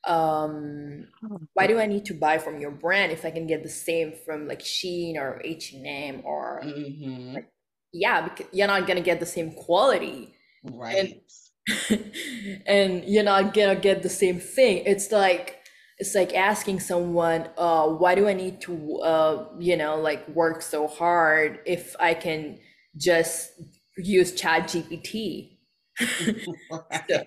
um 0.06 1.06
why 1.52 1.66
do 1.66 1.78
i 1.78 1.84
need 1.84 2.06
to 2.06 2.14
buy 2.14 2.38
from 2.38 2.58
your 2.58 2.70
brand 2.70 3.12
if 3.12 3.24
i 3.24 3.30
can 3.30 3.46
get 3.46 3.62
the 3.62 3.68
same 3.68 4.14
from 4.24 4.48
like 4.48 4.60
Shein 4.60 5.16
or 5.16 5.40
h&m 5.44 6.22
or 6.24 6.62
mm-hmm. 6.64 7.34
like, 7.34 7.50
yeah 7.92 8.22
because 8.22 8.46
you're 8.52 8.66
not 8.66 8.86
gonna 8.86 9.00
get 9.00 9.20
the 9.20 9.26
same 9.26 9.52
quality. 9.52 10.34
Right. 10.62 11.20
and, 11.68 12.62
and 12.66 13.04
you're 13.04 13.24
not 13.24 13.54
gonna 13.54 13.76
get 13.76 14.02
the 14.02 14.08
same 14.08 14.40
thing. 14.40 14.82
It's 14.86 15.10
like 15.10 15.56
it's 15.98 16.14
like 16.14 16.34
asking 16.34 16.80
someone 16.80 17.48
uh 17.58 17.86
why 17.86 18.14
do 18.14 18.26
i 18.26 18.32
need 18.32 18.58
to 18.62 18.96
uh 19.00 19.48
you 19.58 19.76
know 19.76 20.00
like 20.00 20.26
work 20.28 20.62
so 20.62 20.86
hard 20.86 21.58
if 21.66 21.94
i 22.00 22.14
can 22.14 22.58
just 22.96 23.52
use 24.00 24.32
chat 24.32 24.68
gpt 24.68 25.50
so, 25.98 27.24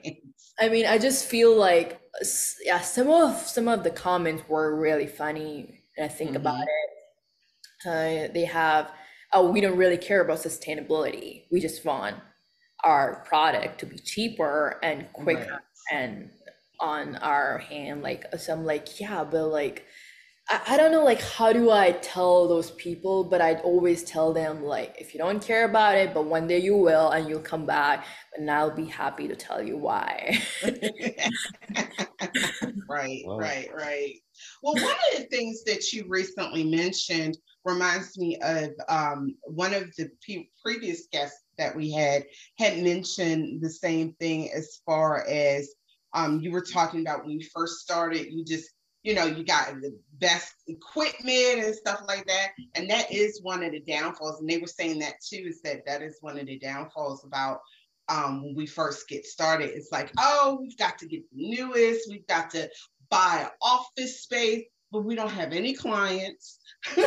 i 0.60 0.70
mean 0.70 0.86
i 0.86 0.98
just 0.98 1.26
feel 1.26 1.56
like 1.56 2.02
yeah 2.66 2.80
some 2.80 3.10
of 3.10 3.36
some 3.38 3.68
of 3.68 3.84
the 3.84 3.90
comments 3.90 4.44
were 4.48 4.76
really 4.80 5.08
funny 5.08 5.80
and 5.98 6.06
i 6.06 6.08
think 6.08 6.32
mm-hmm. 6.32 6.38
about 6.38 6.64
it 6.64 6.90
uh, 7.86 8.34
they 8.34 8.46
have 8.46 8.92
oh 9.34 9.50
we 9.52 9.62
don't 9.62 9.78
really 9.78 9.98
care 9.98 10.22
about 10.22 10.38
sustainability 10.38 11.44
we 11.52 11.60
just 11.60 11.84
want 11.86 12.16
our 12.84 13.24
product 13.26 13.80
to 13.80 13.86
be 13.86 13.98
cheaper 13.98 14.80
and 14.84 15.12
quicker 15.14 15.52
right. 15.52 15.60
and 15.92 16.30
on 16.80 17.16
our 17.18 17.60
hand 17.60 18.02
like 18.02 18.26
some 18.38 18.66
like 18.66 19.00
yeah 19.00 19.24
but 19.24 19.48
like 19.48 19.86
I, 20.50 20.62
I 20.70 20.78
don't 20.78 20.92
know 20.92 21.04
like 21.04 21.22
how 21.22 21.54
do 21.54 21.72
I 21.72 21.92
tell 21.94 22.48
those 22.48 22.72
people, 22.72 23.24
but 23.24 23.42
I'd 23.42 23.62
always 23.62 24.04
tell 24.04 24.34
them 24.34 24.64
like 24.64 24.96
if 25.00 25.14
you 25.14 25.20
don't 25.20 25.42
care 25.42 25.66
about 25.66 25.96
it, 25.96 26.14
but 26.14 26.26
one 26.26 26.48
day 26.48 26.60
you 26.60 26.76
will 26.76 27.10
and 27.12 27.28
you'll 27.28 27.40
come 27.40 27.66
back 27.66 28.06
and 28.36 28.50
I'll 28.50 28.76
be 28.76 28.86
happy 28.86 29.28
to 29.28 29.36
tell 29.36 29.62
you 29.62 29.78
why. 29.78 30.40
right, 32.88 33.22
wow. 33.26 33.38
right, 33.38 33.70
right. 33.74 34.16
Well, 34.62 34.74
one 34.76 34.96
of 35.12 35.20
the 35.20 35.26
things 35.30 35.64
that 35.66 35.94
you 35.94 36.06
recently 36.08 36.64
mentioned 36.64 37.38
reminds 37.66 38.18
me 38.18 38.38
of 38.42 38.72
um, 38.90 39.36
one 39.44 39.74
of 39.74 39.94
the 39.98 40.10
pe- 40.26 40.50
previous 40.62 41.08
guests 41.12 41.44
that 41.58 41.76
we 41.76 41.92
had 41.92 42.26
had 42.58 42.80
mentioned 42.80 43.62
the 43.62 43.70
same 43.70 44.14
thing 44.20 44.52
as 44.52 44.82
far 44.86 45.26
as 45.28 45.70
um, 46.14 46.40
you 46.42 46.52
were 46.52 46.62
talking 46.62 47.02
about 47.02 47.26
when 47.26 47.40
you 47.40 47.48
first 47.54 47.80
started, 47.80 48.32
you 48.32 48.44
just 48.44 48.70
you 49.04 49.13
know, 49.13 49.26
you 49.26 49.44
got 49.44 49.82
the 49.82 49.98
best 50.20 50.54
equipment 50.68 51.63
and 51.63 51.76
stuff 51.76 52.02
like 52.08 52.26
that. 52.26 52.52
And 52.76 52.89
that 52.89 53.12
is 53.12 53.42
one 53.42 53.63
of 53.63 53.72
the 53.72 53.82
downfalls. 53.82 54.39
And 54.39 54.50
they 54.50 54.58
were 54.58 54.68
saying 54.68 55.00
that 55.00 55.16
too, 55.22 55.44
is 55.46 55.62
that 55.62 55.86
that 55.86 56.02
is 56.02 56.18
one 56.22 56.39
of 56.39 56.48
the 56.48 56.58
downfalls 56.58 57.26
about 57.26 57.60
um, 58.08 58.44
when 58.44 58.56
we 58.56 58.66
first 58.66 59.08
get 59.10 59.26
started. 59.26 59.72
It's 59.72 59.92
like, 59.92 60.12
oh, 60.18 60.58
we've 60.62 60.78
got 60.78 60.98
to 61.00 61.06
get 61.06 61.24
the 61.32 61.50
newest, 61.50 62.10
we've 62.10 62.28
got 62.28 62.50
to 62.52 62.70
buy 63.10 63.50
office 63.62 64.22
space, 64.22 64.66
but 64.92 65.04
we 65.04 65.16
don't 65.16 65.30
have 65.30 65.52
any 65.52 65.74
clients. 65.74 66.60
we, 66.98 67.04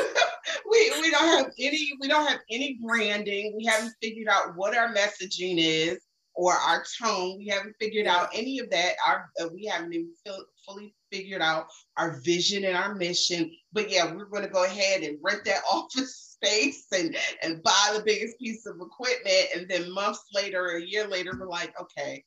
we 1.00 1.10
don't 1.10 1.38
have 1.38 1.50
any, 1.58 1.92
we 2.00 2.08
don't 2.08 2.26
have 2.26 2.40
any 2.50 2.78
branding. 2.82 3.54
We 3.56 3.64
haven't 3.64 3.94
figured 4.02 4.28
out 4.28 4.54
what 4.54 4.76
our 4.76 4.94
messaging 4.94 5.56
is 5.58 6.05
or 6.36 6.52
our 6.52 6.84
tone. 7.02 7.38
We 7.38 7.46
haven't 7.46 7.76
figured 7.80 8.06
out 8.06 8.28
any 8.32 8.58
of 8.58 8.70
that. 8.70 8.92
Our 9.06 9.30
uh, 9.40 9.48
we 9.52 9.64
haven't 9.64 9.92
even 9.94 10.12
fully 10.64 10.94
figured 11.10 11.42
out 11.42 11.66
our 11.96 12.20
vision 12.20 12.64
and 12.64 12.76
our 12.76 12.94
mission. 12.94 13.50
But 13.72 13.90
yeah, 13.90 14.14
we're 14.14 14.26
going 14.26 14.44
to 14.44 14.50
go 14.50 14.64
ahead 14.64 15.02
and 15.02 15.18
rent 15.22 15.44
that 15.46 15.62
office 15.72 16.36
space 16.36 16.86
and 16.92 17.16
and 17.42 17.62
buy 17.62 17.94
the 17.94 18.02
biggest 18.04 18.38
piece 18.38 18.66
of 18.66 18.76
equipment. 18.80 19.46
And 19.54 19.68
then 19.68 19.92
months 19.92 20.24
later, 20.34 20.76
a 20.76 20.82
year 20.82 21.06
later, 21.08 21.32
we're 21.38 21.48
like, 21.48 21.74
okay, 21.80 22.24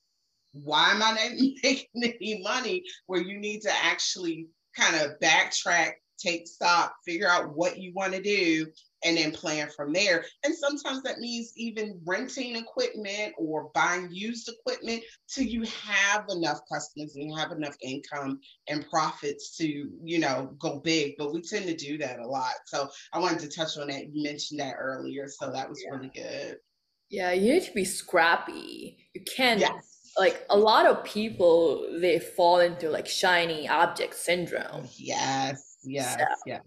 why 0.52 0.92
am 0.92 1.04
I 1.04 1.12
not 1.12 1.32
making 1.64 1.88
any 1.96 2.42
money? 2.44 2.84
Where 3.06 3.22
you 3.22 3.40
need 3.40 3.62
to 3.62 3.72
actually 3.72 4.48
kind 4.76 4.96
of 4.96 5.20
backtrack, 5.20 5.94
take 6.18 6.48
stock, 6.48 6.96
figure 7.06 7.28
out 7.28 7.56
what 7.56 7.78
you 7.78 7.94
want 7.94 8.14
to 8.14 8.22
do, 8.22 8.68
and 9.04 9.18
then 9.18 9.32
plan 9.32 9.70
from 9.70 9.94
there. 9.94 10.26
And 10.44 10.56
sometimes 10.56 11.04
that 11.04 11.20
means 11.20 11.54
even 11.56 12.00
renting 12.06 12.56
equipment 12.56 13.34
or 13.38 13.72
buying 13.74 14.10
used 14.12 14.50
equipment 14.50 15.04
till 15.28 15.46
you 15.46 15.64
have 15.64 16.26
enough 16.30 16.60
customers 16.72 17.16
and 17.16 17.30
you 17.30 17.36
have 17.36 17.52
enough 17.52 17.76
income 17.82 18.40
and 18.68 18.88
profits 18.90 19.56
to, 19.58 19.90
you 20.04 20.20
know, 20.20 20.56
go 20.60 20.80
big. 20.80 21.14
But 21.18 21.34
we 21.34 21.42
tend 21.42 21.66
to 21.66 21.76
do 21.76 21.98
that 22.00 22.20
a 22.20 22.28
lot. 22.28 22.54
So 22.66 22.90
I 23.14 23.20
wanted 23.20 23.40
to 23.40 23.50
touch 23.50 23.78
on 23.78 23.88
that. 23.88 24.14
You 24.14 24.24
mentioned 24.24 24.60
that 24.60 24.76
earlier. 24.80 25.28
So 25.28 25.52
that 25.52 25.70
was 25.70 25.82
yeah. 25.84 25.96
really 25.96 26.12
good. 26.14 26.58
Yeah, 27.10 27.32
you 27.32 27.54
need 27.54 27.64
to 27.64 27.74
be 27.74 27.86
scrappy. 27.86 28.98
You 29.14 29.22
can't 29.36 29.60
yes 29.60 30.00
like 30.18 30.46
a 30.50 30.58
lot 30.58 30.86
of 30.86 31.04
people 31.04 31.88
they 32.00 32.20
fall 32.20 32.60
into 32.60 32.90
like 32.90 33.08
shiny 33.08 33.68
object 33.68 34.16
syndrome 34.16 34.88
yes 34.98 35.78
yes 35.84 36.18
so 36.18 36.26
yes 36.46 36.62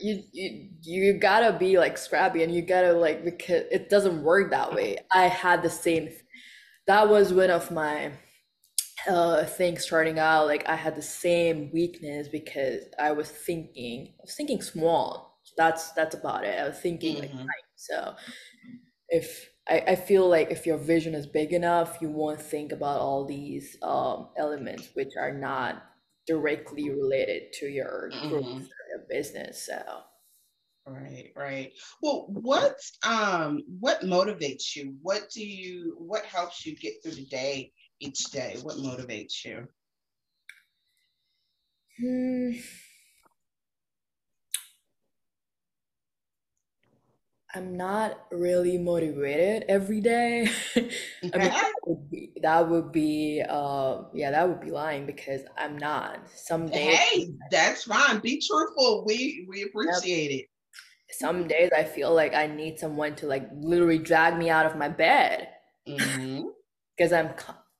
you, 0.00 0.22
you 0.32 0.68
you 0.82 1.12
gotta 1.14 1.56
be 1.58 1.78
like 1.78 1.98
scrappy 1.98 2.42
and 2.42 2.54
you 2.54 2.62
gotta 2.62 2.92
like 2.92 3.24
because 3.24 3.64
it 3.70 3.88
doesn't 3.88 4.22
work 4.22 4.50
that 4.50 4.74
way. 4.74 4.98
I 5.12 5.28
had 5.28 5.62
the 5.62 5.70
same 5.70 6.10
that 6.86 7.08
was 7.08 7.32
one 7.32 7.50
of 7.50 7.70
my 7.70 8.12
uh 9.08 9.44
things 9.44 9.84
starting 9.84 10.18
out 10.18 10.46
like 10.46 10.68
i 10.68 10.74
had 10.74 10.96
the 10.96 11.02
same 11.02 11.70
weakness 11.72 12.26
because 12.26 12.82
i 12.98 13.12
was 13.12 13.30
thinking 13.30 14.08
i 14.18 14.22
was 14.22 14.34
thinking 14.34 14.60
small. 14.60 15.28
That's 15.56 15.92
that's 15.92 16.14
about 16.14 16.44
it. 16.44 16.58
I 16.58 16.68
was 16.68 16.78
thinking 16.78 17.16
mm-hmm. 17.16 17.38
like 17.38 17.66
so 17.76 18.14
if 19.08 19.48
I, 19.68 19.82
I 19.88 19.96
feel 19.96 20.28
like 20.28 20.50
if 20.50 20.66
your 20.66 20.78
vision 20.78 21.14
is 21.14 21.26
big 21.26 21.52
enough, 21.52 21.98
you 22.00 22.10
won't 22.10 22.40
think 22.40 22.72
about 22.72 23.00
all 23.00 23.24
these 23.26 23.76
um, 23.82 24.28
elements 24.36 24.90
which 24.94 25.12
are 25.18 25.32
not 25.32 25.82
directly 26.26 26.90
related 26.90 27.52
to 27.54 27.66
your 27.66 28.10
mm-hmm. 28.14 28.64
Your 28.88 29.04
business. 29.08 29.66
So 29.66 29.82
right 30.88 31.32
right 31.36 31.72
well 32.02 32.26
what 32.28 32.76
um 33.02 33.62
what 33.78 34.00
motivates 34.02 34.74
you 34.74 34.96
what 35.02 35.28
do 35.30 35.46
you 35.46 35.94
what 35.98 36.24
helps 36.24 36.64
you 36.64 36.74
get 36.76 36.94
through 37.02 37.12
the 37.12 37.26
day 37.26 37.72
each 38.00 38.24
day 38.32 38.56
what 38.62 38.76
motivates 38.76 39.44
you 39.44 39.66
hmm. 41.98 42.58
I'm 47.54 47.78
not 47.78 48.26
really 48.30 48.76
motivated 48.76 49.64
every 49.68 50.02
day. 50.02 50.50
I 50.76 50.80
mean, 51.22 51.30
that 51.32 51.72
would 51.86 52.10
be, 52.10 52.32
that 52.42 52.68
would 52.68 52.92
be 52.92 53.42
uh, 53.48 54.02
yeah, 54.12 54.30
that 54.30 54.46
would 54.46 54.60
be 54.60 54.70
lying 54.70 55.06
because 55.06 55.42
I'm 55.56 55.78
not. 55.78 56.20
Some 56.34 56.68
days, 56.68 56.96
hey, 56.96 57.28
that's 57.50 57.84
fine. 57.84 58.18
Be 58.18 58.42
truthful. 58.46 59.04
We 59.06 59.46
we 59.48 59.62
appreciate 59.62 60.30
it. 60.30 60.46
Some 61.10 61.48
days 61.48 61.70
I 61.74 61.84
feel 61.84 62.14
like 62.14 62.34
I 62.34 62.46
need 62.46 62.78
someone 62.78 63.14
to 63.16 63.26
like 63.26 63.48
literally 63.54 63.98
drag 63.98 64.36
me 64.36 64.50
out 64.50 64.66
of 64.66 64.76
my 64.76 64.88
bed 64.88 65.48
because 65.86 66.02
mm-hmm. 66.02 67.14
I'm. 67.14 67.30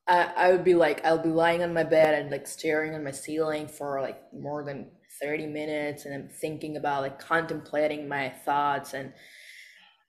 I, 0.07 0.33
I 0.37 0.53
would 0.53 0.65
be 0.65 0.75
like 0.75 1.05
I'll 1.05 1.23
be 1.23 1.29
lying 1.29 1.63
on 1.63 1.75
my 1.75 1.85
bed 1.85 2.15
and 2.15 2.31
like 2.31 2.47
staring 2.47 2.95
on 2.95 3.05
my 3.05 3.11
ceiling 3.11 3.69
for 3.69 4.01
like 4.01 4.19
more 4.33 4.65
than 4.65 4.91
30 5.21 5.47
minutes 5.49 6.07
and 6.07 6.15
I'm 6.15 6.29
thinking 6.31 6.79
about 6.79 7.03
like 7.03 7.19
contemplating 7.19 8.09
my 8.09 8.31
thoughts 8.31 8.95
and 8.95 9.13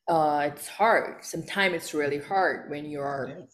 uh, 0.10 0.50
it's 0.52 0.67
hard. 0.67 1.24
Sometimes 1.24 1.76
it's 1.76 1.93
really 1.93 2.19
hard 2.19 2.69
when 2.69 2.86
you're 2.86 3.45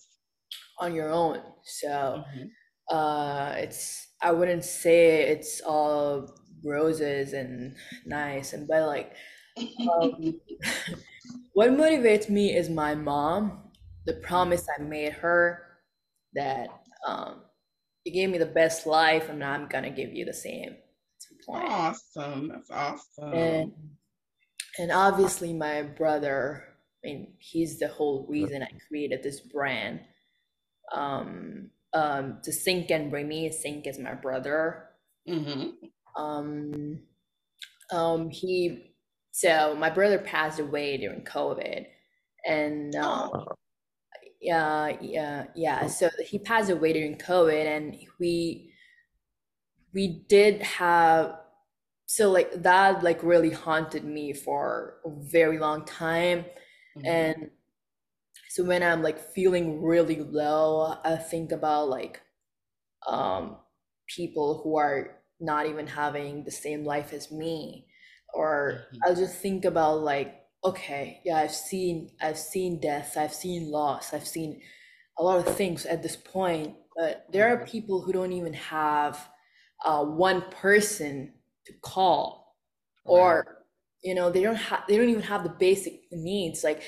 on 0.80 0.96
your 0.96 1.12
own. 1.12 1.41
So 1.63 1.88
mm-hmm. 1.88 2.96
uh, 2.96 3.54
it's 3.58 4.08
I 4.22 4.32
wouldn't 4.32 4.63
say 4.63 5.24
it's 5.24 5.62
all 5.62 6.34
roses 6.63 7.34
and 7.34 7.76
nice 8.06 8.54
and 8.54 8.68
but 8.68 8.88
like 8.88 9.13
um, 9.58 10.39
what 11.54 11.70
motivates 11.72 12.30
me 12.30 12.56
is 12.56 12.70
my 12.70 12.96
mom. 12.96 13.62
The 14.06 14.13
promise 14.13 14.65
I 14.78 14.82
made 14.82 15.13
her 15.13 15.62
that 16.36 16.70
um, 17.06 17.41
you 18.06 18.13
gave 18.13 18.30
me 18.30 18.38
the 18.38 18.46
best 18.46 18.88
life 18.88 19.30
and 19.30 19.44
I'm 19.44 19.68
gonna 19.68 19.89
give 19.89 20.13
you 20.13 20.24
the 20.24 20.34
same. 20.34 20.76
Awesome. 21.50 22.48
That's 22.48 22.72
awesome. 22.72 23.34
And 23.34 23.74
and 24.80 24.92
obviously 24.92 25.54
my 25.54 25.82
brother 25.82 26.64
i 27.04 27.08
mean 27.08 27.34
he's 27.40 27.80
the 27.80 27.88
whole 27.88 28.26
reason 28.30 28.64
i 28.64 28.70
created 28.88 29.22
this 29.24 29.40
brand 29.40 30.00
um 30.94 31.70
um 31.94 32.40
to 32.44 32.52
Sink 32.52 32.92
and 32.92 33.10
bring 33.10 33.28
me 33.28 33.52
Sink 33.52 33.88
is 33.88 34.00
my 34.00 34.14
brother 34.14 34.90
mm-hmm. 35.28 35.70
um 36.22 37.00
um 37.92 38.30
he 38.30 38.94
so 39.32 39.76
my 39.76 39.90
brother 39.90 40.20
passed 40.20 40.60
away 40.60 40.98
during 40.98 41.22
covid 41.22 41.86
and 42.46 42.96
um, 42.96 43.32
oh. 43.34 43.46
yeah 44.42 44.96
yeah 45.02 45.46
yeah 45.56 45.88
so 45.88 46.10
he 46.26 46.38
passed 46.38 46.70
away 46.70 46.94
during 46.94 47.18
covid 47.18 47.66
and 47.66 47.98
we 48.20 48.72
we 49.94 50.26
did 50.28 50.62
have 50.62 51.38
so 52.06 52.32
like 52.32 52.52
that 52.62 53.04
like 53.04 53.22
really 53.24 53.50
haunted 53.50 54.04
me 54.04 54.34
for 54.34 54.98
a 55.06 55.10
very 55.32 55.58
long 55.58 55.84
time 55.86 56.46
mm-hmm. 56.98 57.06
and 57.06 57.50
so 58.50 58.63
when 58.63 58.84
i'm 58.84 59.02
like 59.02 59.20
feeling 59.34 59.82
really 59.82 60.22
low 60.22 60.96
i 61.04 61.15
think 61.15 61.52
about 61.52 61.89
like 61.89 62.22
um 63.08 63.58
people 64.08 64.62
who 64.63 64.78
are 64.78 65.18
not 65.39 65.65
even 65.65 65.88
having 65.88 66.44
the 66.44 66.52
same 66.52 66.86
life 66.86 67.12
as 67.12 67.32
me 67.32 67.88
or 68.34 68.86
mm-hmm. 68.88 68.98
i'll 69.06 69.15
just 69.15 69.36
think 69.38 69.65
about 69.65 70.02
like 70.02 70.36
okay 70.63 71.22
yeah 71.26 71.38
i've 71.38 71.54
seen 71.54 72.10
i've 72.22 72.38
seen 72.38 72.80
death 72.80 73.18
i've 73.18 73.34
seen 73.34 73.72
loss 73.72 74.13
i've 74.13 74.28
seen 74.28 74.62
a 75.18 75.24
lot 75.24 75.46
of 75.46 75.56
things 75.56 75.86
at 75.86 76.04
this 76.04 76.15
point 76.15 76.76
but 76.96 77.26
there 77.32 77.52
are 77.52 77.58
mm-hmm. 77.58 77.72
people 77.72 78.02
who 78.02 78.13
don't 78.13 78.34
even 78.34 78.54
have 78.54 79.28
uh, 79.86 80.04
one 80.04 80.41
person 80.50 81.34
to 81.65 81.73
call 81.82 82.45
or 83.06 83.63
you 84.04 84.15
know 84.15 84.30
they 84.30 84.43
don't 84.43 84.56
have 84.56 84.84
they 84.88 84.97
don't 84.97 85.10
even 85.10 85.23
have 85.23 85.43
the 85.43 85.49
basic 85.49 86.01
needs. 86.12 86.63
Like 86.63 86.82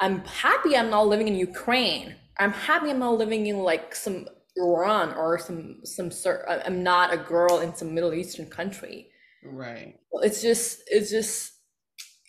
i'm 0.00 0.24
happy 0.24 0.76
i'm 0.76 0.90
not 0.90 1.06
living 1.06 1.28
in 1.28 1.34
ukraine. 1.34 2.14
I'm 2.38 2.52
happy 2.52 2.90
i'm 2.90 2.98
not 2.98 3.18
living 3.18 3.46
in 3.46 3.58
like 3.58 3.94
some 3.94 4.26
iran 4.56 5.14
or 5.14 5.38
some 5.38 5.80
some 5.84 6.10
sort 6.10 6.44
i'm 6.48 6.82
not 6.82 7.12
a 7.12 7.16
girl 7.16 7.60
in 7.60 7.74
some 7.74 7.94
middle 7.94 8.12
eastern 8.12 8.46
country. 8.46 9.08
Right. 9.44 9.96
It's 10.22 10.40
just 10.42 10.82
it's 10.86 11.10
just 11.10 11.52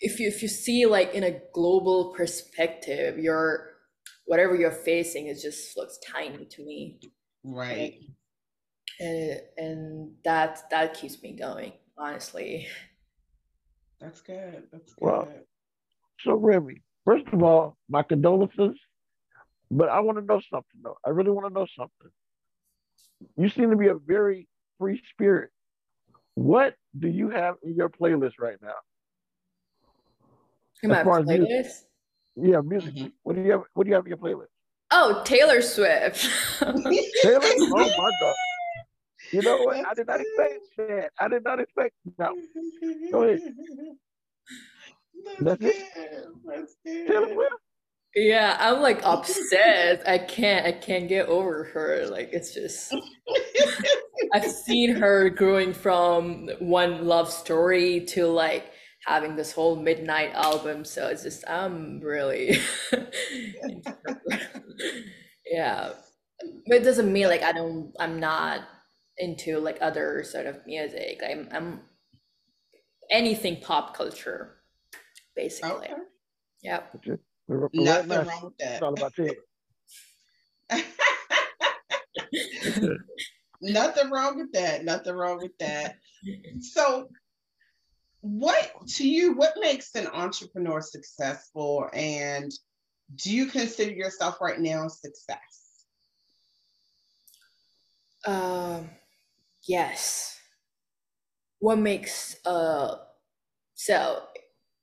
if 0.00 0.18
you 0.18 0.28
if 0.28 0.42
you 0.42 0.48
see 0.48 0.86
like 0.86 1.14
in 1.14 1.24
a 1.24 1.40
global 1.52 2.12
perspective 2.14 3.18
your 3.18 3.70
whatever 4.26 4.54
you're 4.54 4.72
facing 4.72 5.26
is 5.26 5.42
just 5.42 5.76
looks 5.76 5.98
tiny 6.12 6.44
to 6.46 6.64
me. 6.64 7.00
Right. 7.44 7.94
And 9.00 9.40
and 9.56 10.12
that 10.24 10.70
that 10.70 10.94
keeps 10.94 11.22
me 11.22 11.36
going 11.36 11.72
honestly. 11.96 12.68
That's 14.00 14.20
good. 14.20 14.64
That's 14.72 14.94
good. 14.94 14.98
Well, 15.00 15.28
so 16.20 16.38
Rimi, 16.38 16.82
first 17.04 17.26
of 17.32 17.42
all, 17.42 17.76
my 17.88 18.02
condolences. 18.02 18.78
But 19.70 19.88
I 19.88 20.00
want 20.00 20.18
to 20.18 20.24
know 20.24 20.40
something 20.50 20.80
though. 20.82 20.98
I 21.04 21.10
really 21.10 21.30
want 21.30 21.48
to 21.48 21.54
know 21.54 21.66
something. 21.76 22.10
You 23.36 23.48
seem 23.48 23.70
to 23.70 23.76
be 23.76 23.88
a 23.88 23.94
very 23.94 24.46
free 24.78 25.00
spirit. 25.10 25.50
What 26.34 26.74
do 26.98 27.08
you 27.08 27.30
have 27.30 27.56
in 27.62 27.74
your 27.74 27.88
playlist 27.88 28.34
right 28.38 28.56
now? 28.60 28.74
In 30.82 30.90
my 30.90 31.02
playlist? 31.02 31.26
Music. 31.26 31.66
Yeah, 32.36 32.60
music. 32.60 32.94
Mm-hmm. 32.94 33.06
What 33.22 33.36
do 33.36 33.42
you 33.42 33.52
have? 33.52 33.62
What 33.74 33.84
do 33.84 33.90
you 33.90 33.94
have 33.94 34.04
in 34.04 34.10
your 34.10 34.18
playlist? 34.18 34.48
Oh, 34.90 35.22
Taylor 35.24 35.62
Swift. 35.62 36.28
Taylor? 36.60 37.40
Oh 37.42 37.90
my 37.96 38.10
God. 38.20 38.34
You 39.34 39.42
know 39.42 39.58
what? 39.58 39.84
I 39.86 39.94
did 39.94 40.06
not 40.06 40.20
expect 40.20 40.60
that. 40.78 41.10
I 41.20 41.28
did 41.28 41.44
not 41.44 41.60
expect. 41.60 41.94
No. 42.18 42.34
Go 43.12 43.22
ahead. 43.24 43.40
That's, 45.40 45.60
That's 45.60 45.64
it. 45.64 46.26
That's 46.46 46.76
good. 46.84 47.38
Yeah, 48.16 48.56
I'm 48.60 48.80
like 48.82 49.00
obsessed. 49.04 50.06
I 50.06 50.18
can't 50.18 50.66
I 50.66 50.72
can't 50.72 51.08
get 51.08 51.26
over 51.28 51.64
her. 51.64 52.06
Like 52.08 52.30
it's 52.32 52.54
just 52.54 52.94
I've 54.34 54.44
seen 54.50 54.94
her 54.96 55.30
growing 55.30 55.72
from 55.72 56.48
one 56.60 57.06
love 57.06 57.30
story 57.32 58.04
to 58.10 58.26
like 58.28 58.70
having 59.06 59.34
this 59.36 59.52
whole 59.52 59.76
midnight 59.76 60.32
album. 60.34 60.84
So 60.84 61.08
it's 61.08 61.22
just 61.24 61.44
I'm 61.48 62.00
really 62.00 62.58
yeah. 65.46 65.90
But 66.66 66.78
it 66.78 66.84
doesn't 66.84 67.12
mean 67.12 67.28
like 67.28 67.42
I 67.42 67.52
don't 67.52 67.92
I'm 68.00 68.18
not 68.20 68.60
into 69.18 69.58
like 69.58 69.78
other 69.80 70.22
sort 70.24 70.46
of 70.46 70.64
music. 70.66 71.20
I'm, 71.26 71.48
I'm 71.52 71.80
anything 73.10 73.60
pop 73.60 73.96
culture, 73.96 74.56
basically. 75.36 75.88
Okay. 75.88 75.94
Yeah. 76.62 76.82
Nothing 77.48 78.26
wrong 78.26 78.44
with 78.44 78.58
that. 78.58 78.74
It's 78.74 78.82
all 78.82 78.94
about 78.94 79.12
it. 79.18 79.38
Nothing 83.60 84.10
wrong 84.10 84.38
with 84.38 84.52
that. 84.52 84.84
Nothing 84.84 85.14
wrong 85.14 85.38
with 85.38 85.56
that. 85.58 85.96
So, 86.60 87.08
what 88.24 88.72
to 88.88 89.06
you 89.06 89.34
what 89.34 89.52
makes 89.60 89.94
an 89.94 90.06
entrepreneur 90.06 90.80
successful 90.80 91.86
and 91.92 92.50
do 93.16 93.30
you 93.30 93.44
consider 93.44 93.92
yourself 93.92 94.40
right 94.40 94.58
now 94.58 94.88
success 94.88 95.84
um 98.26 98.88
yes 99.66 100.38
what 101.58 101.78
makes 101.78 102.36
uh 102.46 102.96
so 103.74 104.22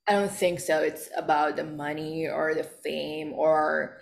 i 0.08 0.14
don't 0.14 0.32
think 0.32 0.60
so 0.60 0.80
it's 0.80 1.10
about 1.16 1.56
the 1.56 1.64
money 1.64 2.28
or 2.28 2.54
the 2.54 2.64
fame 2.64 3.34
or 3.34 3.98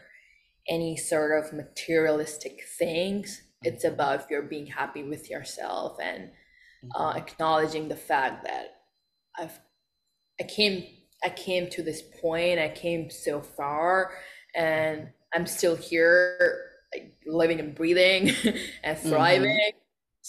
any 0.68 0.96
sort 0.96 1.44
of 1.44 1.54
materialistic 1.54 2.62
things 2.78 3.42
it's 3.64 3.84
mm-hmm. 3.84 3.94
about 3.94 4.22
if 4.22 4.26
you're 4.30 4.44
being 4.44 4.68
happy 4.68 5.04
with 5.04 5.30
yourself 5.30 5.98
and 6.02 6.30
uh, 6.96 7.10
mm-hmm. 7.10 7.18
acknowledging 7.18 7.90
the 7.90 7.96
fact 7.96 8.46
that 8.46 8.76
I've 9.38 9.60
I 10.40 10.46
came 10.46 10.86
I 11.24 11.30
came 11.30 11.70
to 11.72 11.84
this 11.84 12.02
point. 12.22 12.60
I 12.60 12.70
came 12.70 13.10
so 13.10 13.42
far, 13.42 14.12
and 14.56 15.10
I'm 15.34 15.46
still 15.46 15.76
here, 15.76 16.62
like, 16.94 17.14
living 17.26 17.60
and 17.60 17.76
breathing 17.76 18.30
and 18.84 18.98
mm-hmm. 18.98 19.10
thriving. 19.10 19.72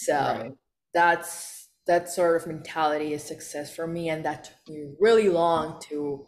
Mm-hmm. 0.09 0.39
So 0.39 0.43
right. 0.43 0.53
that's 0.95 1.69
that 1.87 2.09
sort 2.09 2.41
of 2.41 2.47
mentality 2.47 3.15
is 3.15 3.25
success 3.25 3.75
for 3.75 3.87
me, 3.87 4.09
and 4.09 4.25
that 4.25 4.45
took 4.45 4.69
me 4.69 4.95
really 5.01 5.29
long 5.29 5.81
to 5.89 6.27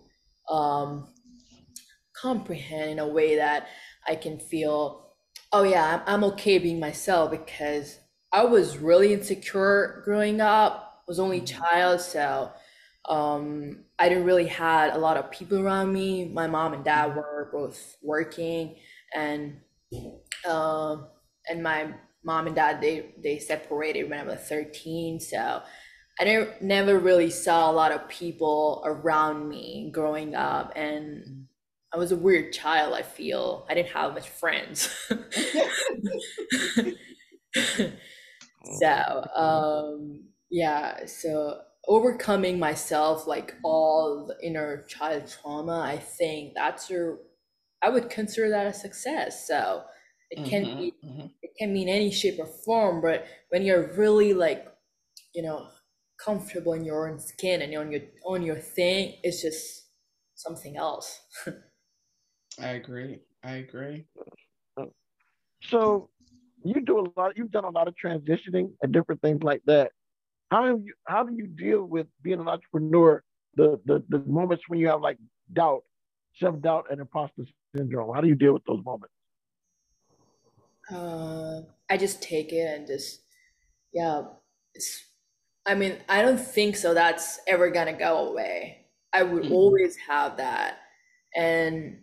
um, 0.48 1.08
comprehend 2.16 2.92
in 2.92 2.98
a 2.98 3.06
way 3.06 3.36
that 3.36 3.68
I 4.06 4.16
can 4.16 4.38
feel, 4.38 5.14
oh 5.52 5.62
yeah, 5.62 6.02
I'm, 6.06 6.14
I'm 6.14 6.24
okay 6.32 6.58
being 6.58 6.80
myself 6.80 7.30
because 7.30 7.98
I 8.32 8.44
was 8.44 8.78
really 8.78 9.12
insecure 9.12 10.02
growing 10.04 10.40
up. 10.40 10.88
Was 11.08 11.18
only 11.18 11.40
mm-hmm. 11.40 11.62
child, 11.62 12.00
so 12.00 12.52
um, 13.08 13.84
I 13.98 14.08
didn't 14.08 14.24
really 14.24 14.46
had 14.46 14.94
a 14.94 14.98
lot 14.98 15.16
of 15.16 15.30
people 15.30 15.58
around 15.58 15.92
me. 15.92 16.24
My 16.24 16.46
mom 16.46 16.72
and 16.74 16.84
dad 16.84 17.16
were 17.16 17.50
both 17.52 17.96
working, 18.02 18.76
and 19.14 19.60
uh, 20.48 20.96
and 21.48 21.62
my 21.62 21.92
mom 22.24 22.46
and 22.46 22.56
dad 22.56 22.80
they 22.80 23.14
they 23.22 23.38
separated 23.38 24.08
when 24.10 24.20
I 24.20 24.24
was 24.24 24.40
thirteen. 24.40 25.20
So 25.20 25.62
I 26.20 26.24
didn't 26.24 26.62
never 26.62 26.98
really 26.98 27.30
saw 27.30 27.70
a 27.70 27.72
lot 27.72 27.92
of 27.92 28.08
people 28.08 28.82
around 28.84 29.48
me 29.48 29.90
growing 29.92 30.34
up, 30.34 30.72
and 30.76 31.46
I 31.94 31.98
was 31.98 32.12
a 32.12 32.16
weird 32.16 32.52
child. 32.52 32.94
I 32.94 33.02
feel 33.02 33.66
I 33.70 33.74
didn't 33.74 33.92
have 33.92 34.14
much 34.14 34.28
friends. 34.28 34.88
so 38.80 39.24
um, 39.34 40.24
yeah, 40.50 41.06
so 41.06 41.60
overcoming 41.88 42.58
myself 42.58 43.26
like 43.26 43.54
all 43.64 44.26
the 44.28 44.46
inner 44.46 44.84
child 44.84 45.26
trauma 45.26 45.80
i 45.80 45.96
think 45.98 46.52
that's 46.54 46.88
your 46.88 47.18
i 47.82 47.88
would 47.88 48.08
consider 48.08 48.48
that 48.50 48.68
a 48.68 48.72
success 48.72 49.48
so 49.48 49.82
it 50.32 50.48
can 50.48 50.64
mm-hmm, 50.64 50.80
be 50.80 50.94
mm-hmm. 51.04 51.26
it 51.42 51.50
can 51.58 51.72
mean 51.72 51.88
any 51.88 52.10
shape 52.10 52.38
or 52.38 52.46
form 52.46 53.02
but 53.02 53.26
when 53.50 53.62
you're 53.62 53.92
really 53.94 54.32
like 54.32 54.66
you 55.34 55.42
know 55.42 55.68
comfortable 56.18 56.72
in 56.72 56.84
your 56.84 57.08
own 57.08 57.18
skin 57.18 57.62
and 57.62 57.76
on 57.76 57.92
your 57.92 58.00
on 58.24 58.42
your 58.42 58.56
thing 58.56 59.14
it's 59.22 59.42
just 59.42 59.88
something 60.34 60.76
else. 60.76 61.20
I 62.60 62.70
agree 62.70 63.20
i 63.44 63.52
agree. 63.56 64.06
So 65.64 66.10
you 66.64 66.80
do 66.80 67.00
a 67.00 67.20
lot 67.20 67.36
you've 67.36 67.50
done 67.50 67.64
a 67.64 67.70
lot 67.70 67.88
of 67.88 67.94
transitioning 68.02 68.72
and 68.82 68.92
different 68.92 69.20
things 69.20 69.42
like 69.42 69.62
that. 69.66 69.92
How 70.50 70.62
do 70.66 70.82
you 70.84 70.94
how 71.06 71.22
do 71.24 71.34
you 71.34 71.46
deal 71.46 71.84
with 71.84 72.06
being 72.22 72.40
an 72.40 72.48
entrepreneur 72.48 73.22
the 73.56 73.78
the, 73.84 74.02
the 74.08 74.18
moments 74.20 74.64
when 74.68 74.78
you 74.80 74.88
have 74.88 75.00
like 75.00 75.18
doubt 75.52 75.82
self-doubt 76.40 76.86
and 76.90 77.00
imposter 77.00 77.44
syndrome? 77.76 78.14
How 78.14 78.20
do 78.20 78.28
you 78.28 78.34
deal 78.34 78.54
with 78.54 78.64
those 78.64 78.82
moments 78.84 79.12
uh, 80.92 81.60
i 81.90 81.96
just 81.96 82.22
take 82.22 82.52
it 82.52 82.78
and 82.78 82.86
just 82.86 83.20
yeah 83.92 84.22
it's 84.74 85.04
i 85.66 85.74
mean 85.74 85.96
i 86.08 86.22
don't 86.22 86.40
think 86.40 86.76
so 86.76 86.94
that's 86.94 87.40
ever 87.46 87.70
gonna 87.70 87.92
go 87.92 88.28
away. 88.28 88.78
I 89.14 89.22
would 89.22 89.44
mm-hmm. 89.44 89.52
always 89.52 89.96
have 90.08 90.38
that. 90.38 90.78
And 91.34 91.98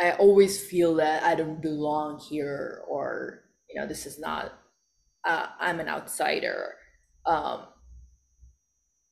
i 0.00 0.12
always 0.12 0.64
feel 0.64 0.94
that 0.96 1.24
i 1.24 1.34
don't 1.34 1.60
belong 1.60 2.20
here 2.20 2.84
or 2.88 3.42
you 3.68 3.80
know 3.80 3.86
this 3.86 4.06
is 4.06 4.18
not 4.18 4.52
uh, 5.26 5.46
i'm 5.60 5.80
an 5.80 5.88
outsider. 5.88 6.74
Um, 7.26 7.66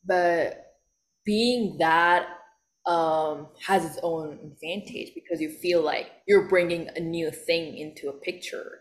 but 0.07 0.66
being 1.25 1.79
that 1.79 2.29
um, 2.87 3.49
has 3.66 3.85
its 3.85 3.99
own 4.03 4.38
advantage 4.44 5.12
because 5.14 5.40
you 5.40 5.51
feel 5.51 5.83
like 5.83 6.11
you're 6.27 6.49
bringing 6.49 6.88
a 6.96 7.01
new 7.01 7.31
thing 7.31 7.77
into 7.79 8.09
a 8.09 8.12
picture. 8.12 8.81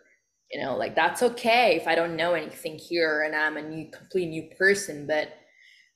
You 0.51 0.61
know, 0.63 0.77
like 0.77 0.95
that's 0.95 1.23
okay 1.23 1.75
if 1.75 1.87
I 1.87 1.95
don't 1.95 2.15
know 2.15 2.33
anything 2.33 2.77
here 2.77 3.23
and 3.23 3.35
I'm 3.35 3.57
a 3.57 3.61
new, 3.61 3.89
complete 3.91 4.27
new 4.27 4.49
person, 4.57 5.07
but 5.07 5.33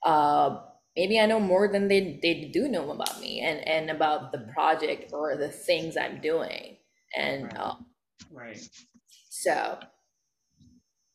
uh, 0.04 0.60
maybe 0.96 1.20
I 1.20 1.28
know 1.28 1.40
more 1.40 1.68
than 1.68 1.88
they, 1.88 2.20
they 2.22 2.50
do 2.52 2.68
know 2.68 2.92
about 2.92 3.22
me 3.22 3.42
and, 3.42 3.66
and 3.68 3.92
about 3.92 4.32
the 4.32 4.40
project 4.54 5.14
or 5.14 5.38
the 5.38 5.50
things 5.50 5.96
I'm 5.96 6.20
doing. 6.20 6.78
And 7.16 7.44
right. 7.46 7.58
Uh, 7.58 7.76
right. 8.32 8.70
So 9.30 9.80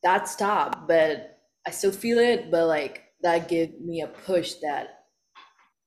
that's 0.03 0.37
top, 0.37 0.87
but 0.87 1.39
I 1.67 1.71
still 1.71 1.93
feel 1.93 2.19
it, 2.19 2.51
but 2.51 2.67
like 2.69 3.03
that 3.23 3.49
gave 3.49 3.81
me 3.81 4.03
a 4.03 4.07
push 4.07 4.55
that 4.63 4.94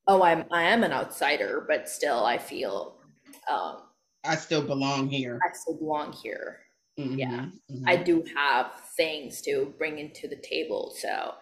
oh 0.07 0.23
I'm 0.23 0.45
I 0.51 0.63
am 0.63 0.83
an 0.83 0.91
outsider, 0.91 1.65
but 1.67 1.89
still 1.89 2.25
I 2.25 2.37
feel 2.37 2.97
um 3.51 3.81
I 4.25 4.35
still 4.35 4.61
belong 4.61 5.09
here. 5.09 5.39
I 5.43 5.53
still 5.53 5.77
belong 5.77 6.13
here. 6.13 6.59
Mm-hmm, 6.99 7.19
yeah. 7.19 7.45
Mm-hmm. 7.71 7.87
I 7.87 7.95
do 7.97 8.23
have 8.35 8.71
things 8.95 9.41
to 9.43 9.73
bring 9.77 9.99
into 9.99 10.27
the 10.27 10.37
table. 10.37 10.93
So 10.99 11.33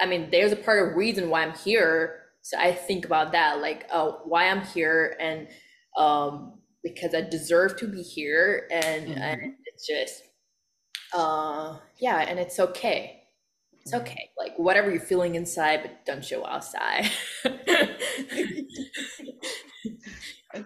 I 0.00 0.06
mean 0.06 0.30
there's 0.30 0.52
a 0.52 0.56
part 0.56 0.88
of 0.88 0.96
reason 0.96 1.30
why 1.30 1.42
I'm 1.42 1.54
here. 1.54 2.20
So 2.42 2.58
I 2.58 2.72
think 2.72 3.04
about 3.04 3.32
that, 3.32 3.60
like 3.60 3.86
oh 3.92 4.20
why 4.24 4.48
I'm 4.48 4.64
here 4.66 5.16
and 5.20 5.48
um 5.96 6.58
because 6.82 7.14
I 7.14 7.20
deserve 7.20 7.76
to 7.76 7.86
be 7.86 8.02
here 8.02 8.66
and, 8.72 9.06
mm-hmm. 9.06 9.18
and 9.18 9.54
it's 9.66 9.86
just 9.86 10.22
uh 11.14 11.76
yeah 12.00 12.18
and 12.20 12.40
it's 12.40 12.58
okay 12.58 13.22
it's 13.84 13.94
okay. 13.94 14.30
Like 14.38 14.56
whatever 14.56 14.90
you're 14.90 15.00
feeling 15.00 15.34
inside, 15.34 15.82
but 15.82 16.04
don't 16.06 16.24
show 16.24 16.46
outside. 16.46 17.10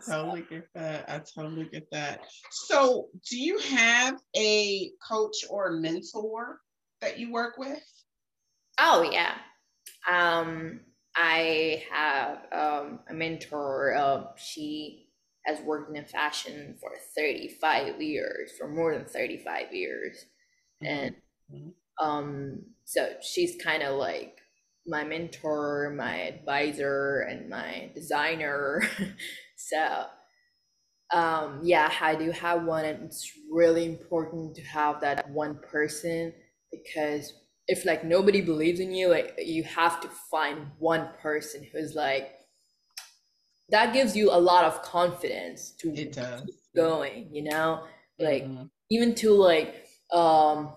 I 0.09 0.13
totally 0.13 0.45
get 0.49 0.69
that. 0.75 1.05
I 1.09 1.21
totally 1.35 1.69
get 1.73 1.87
that. 1.93 2.25
So, 2.51 3.09
do 3.29 3.39
you 3.39 3.59
have 3.59 4.21
a 4.37 4.91
coach 5.07 5.45
or 5.51 5.69
a 5.69 5.81
mentor 5.81 6.61
that 7.01 7.19
you 7.19 7.33
work 7.33 7.59
with? 7.59 7.83
Oh 8.79 9.09
yeah. 9.11 9.35
Um, 10.11 10.81
I 11.17 11.85
have 11.91 12.39
um, 12.53 13.01
a 13.09 13.15
mentor. 13.15 13.95
Uh, 13.95 14.25
she 14.37 15.09
has 15.47 15.61
worked 15.61 15.97
in 15.97 16.05
fashion 16.05 16.77
for 16.81 16.91
35 17.17 18.03
years, 18.03 18.51
for 18.59 18.69
more 18.69 18.95
than 18.95 19.07
35 19.07 19.73
years, 19.73 20.25
mm-hmm. 20.83 20.87
and 20.87 21.15
mm-hmm. 21.53 22.07
um, 22.07 22.63
so 22.85 23.15
she's 23.23 23.57
kind 23.63 23.83
of 23.83 23.97
like 23.97 24.39
my 24.87 25.05
mentor, 25.05 25.95
my 25.97 26.17
advisor, 26.23 27.21
and 27.21 27.49
my 27.49 27.91
designer. 27.95 28.83
so 29.57 30.05
um 31.13 31.61
yeah 31.63 31.93
i 32.01 32.15
do 32.15 32.31
have 32.31 32.65
one 32.65 32.85
and 32.85 33.05
it's 33.05 33.31
really 33.51 33.85
important 33.85 34.55
to 34.55 34.63
have 34.63 35.01
that 35.01 35.29
one 35.31 35.59
person 35.71 36.33
because 36.71 37.33
if 37.69 37.85
like 37.85 38.05
nobody 38.05 38.41
believes 38.41 38.81
in 38.81 38.93
you 38.93 39.09
like 39.09 39.35
you 39.39 39.63
have 39.63 40.01
to 40.01 40.09
find 40.31 40.67
one 40.79 41.09
person 41.21 41.65
who's 41.73 41.95
like 41.95 42.33
that 43.69 43.93
gives 43.93 44.17
you 44.17 44.31
a 44.31 44.39
lot 44.39 44.65
of 44.65 44.83
confidence 44.83 45.73
to 45.79 45.93
it 45.95 46.13
does. 46.13 46.43
keep 46.43 46.55
going 46.75 47.29
you 47.33 47.43
know 47.43 47.85
like 48.19 48.45
mm-hmm. 48.45 48.65
even 48.91 49.15
to 49.15 49.33
like 49.33 49.87
um 50.13 50.73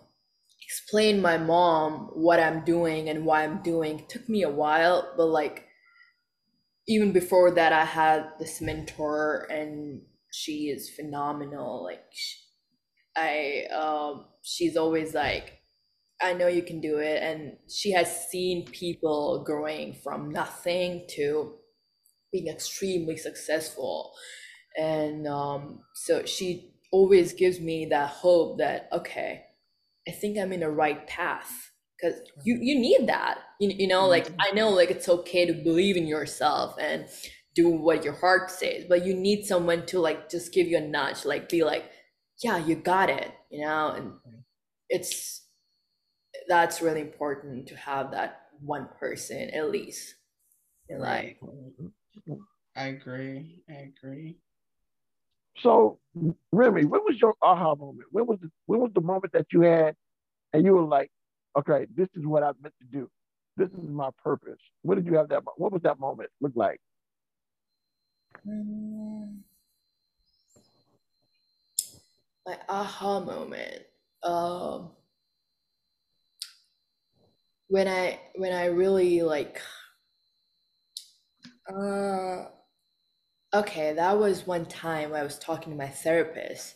explain 0.69 1.19
my 1.19 1.35
mom 1.35 2.11
what 2.13 2.39
I'm 2.39 2.63
doing 2.63 3.09
and 3.09 3.25
why 3.25 3.43
I'm 3.43 3.63
doing. 3.63 4.01
It 4.01 4.09
took 4.09 4.29
me 4.29 4.43
a 4.43 4.49
while, 4.49 5.13
but 5.17 5.25
like 5.25 5.65
even 6.89 7.13
before 7.13 7.51
that, 7.51 7.71
I 7.71 7.85
had 7.85 8.31
this 8.39 8.61
mentor, 8.61 9.47
and 9.51 10.01
she 10.33 10.69
is 10.69 10.89
phenomenal. 10.89 11.83
Like 11.85 12.03
she, 12.11 12.37
I, 13.15 13.65
um, 13.73 14.25
she's 14.41 14.75
always 14.75 15.13
like, 15.13 15.59
I 16.21 16.33
know 16.33 16.47
you 16.47 16.63
can 16.63 16.81
do 16.81 16.97
it, 16.97 17.23
and 17.23 17.57
she 17.69 17.91
has 17.93 18.29
seen 18.29 18.65
people 18.65 19.43
growing 19.45 19.93
from 20.03 20.31
nothing 20.31 21.05
to 21.11 21.53
being 22.31 22.47
extremely 22.47 23.17
successful, 23.17 24.13
and 24.77 25.27
um, 25.27 25.81
so 25.93 26.25
she 26.25 26.73
always 26.91 27.33
gives 27.33 27.59
me 27.59 27.85
that 27.85 28.09
hope 28.09 28.57
that 28.57 28.89
okay 28.91 29.43
I 30.07 30.11
think 30.11 30.39
I'm 30.39 30.51
in 30.53 30.61
the 30.61 30.71
right 30.71 31.05
path 31.07 31.68
because 31.99 32.19
you 32.43 32.57
you 32.61 32.79
need 32.79 33.07
that 33.07 33.39
you, 33.59 33.69
you 33.69 33.87
know 33.87 34.07
like 34.07 34.27
Mm-hmm. 34.27 34.41
i 34.41 34.51
know 34.51 34.69
like 34.69 34.91
it's 34.91 35.09
okay 35.09 35.45
to 35.45 35.53
believe 35.53 35.97
in 35.97 36.07
yourself 36.07 36.75
and 36.79 37.07
do 37.55 37.69
what 37.69 38.03
your 38.03 38.13
heart 38.13 38.49
says 38.51 38.85
but 38.87 39.05
you 39.05 39.13
need 39.13 39.45
someone 39.45 39.85
to 39.85 39.99
like 39.99 40.29
just 40.29 40.53
give 40.53 40.67
you 40.67 40.77
a 40.77 40.81
nudge 40.81 41.25
like 41.25 41.49
be 41.49 41.63
like 41.63 41.91
yeah 42.43 42.57
you 42.57 42.75
got 42.75 43.09
it 43.09 43.31
you 43.49 43.61
know 43.61 43.89
and 43.89 44.13
it's 44.89 45.45
that's 46.47 46.81
really 46.81 47.01
important 47.01 47.67
to 47.67 47.75
have 47.75 48.11
that 48.11 48.41
one 48.61 48.87
person 48.99 49.49
at 49.51 49.69
least 49.69 50.15
in 50.87 50.99
life 50.99 51.35
I 52.75 52.87
agree. 52.87 53.61
I 53.69 53.91
agree. 53.91 54.37
So, 55.57 55.99
Rimi, 56.55 56.85
when 56.85 57.01
was 57.01 57.17
your 57.21 57.33
aha 57.41 57.75
moment? 57.75 58.07
When 58.11 58.25
was 58.25 58.39
the, 58.41 58.49
when 58.67 58.79
was 58.79 58.91
the 58.95 59.01
moment 59.01 59.33
that 59.33 59.47
you 59.51 59.61
had, 59.61 59.95
and 60.53 60.63
you 60.63 60.73
were 60.73 60.83
like, 60.83 61.11
okay, 61.57 61.87
this 61.95 62.07
is 62.15 62.25
what 62.25 62.43
I 62.43 62.51
meant 62.61 62.75
to 62.79 62.85
do. 62.91 63.09
This 63.57 63.69
is 63.69 63.89
my 63.89 64.09
purpose. 64.23 64.59
What 64.83 64.95
did 64.95 65.05
you 65.05 65.15
have 65.15 65.29
that? 65.29 65.43
What 65.57 65.71
was 65.71 65.81
that 65.83 65.99
moment 65.99 66.29
look 66.41 66.53
like? 66.55 66.79
Mm. 68.45 69.43
my 72.45 72.57
aha 72.69 73.19
moment 73.19 73.83
um 74.23 74.91
when 77.67 77.87
i 77.87 78.19
when 78.35 78.53
i 78.53 78.65
really 78.65 79.21
like 79.21 79.61
uh 81.69 82.45
okay 83.53 83.93
that 83.93 84.17
was 84.17 84.47
one 84.47 84.65
time 84.65 85.13
i 85.13 85.23
was 85.23 85.39
talking 85.39 85.71
to 85.71 85.77
my 85.77 85.87
therapist 85.87 86.75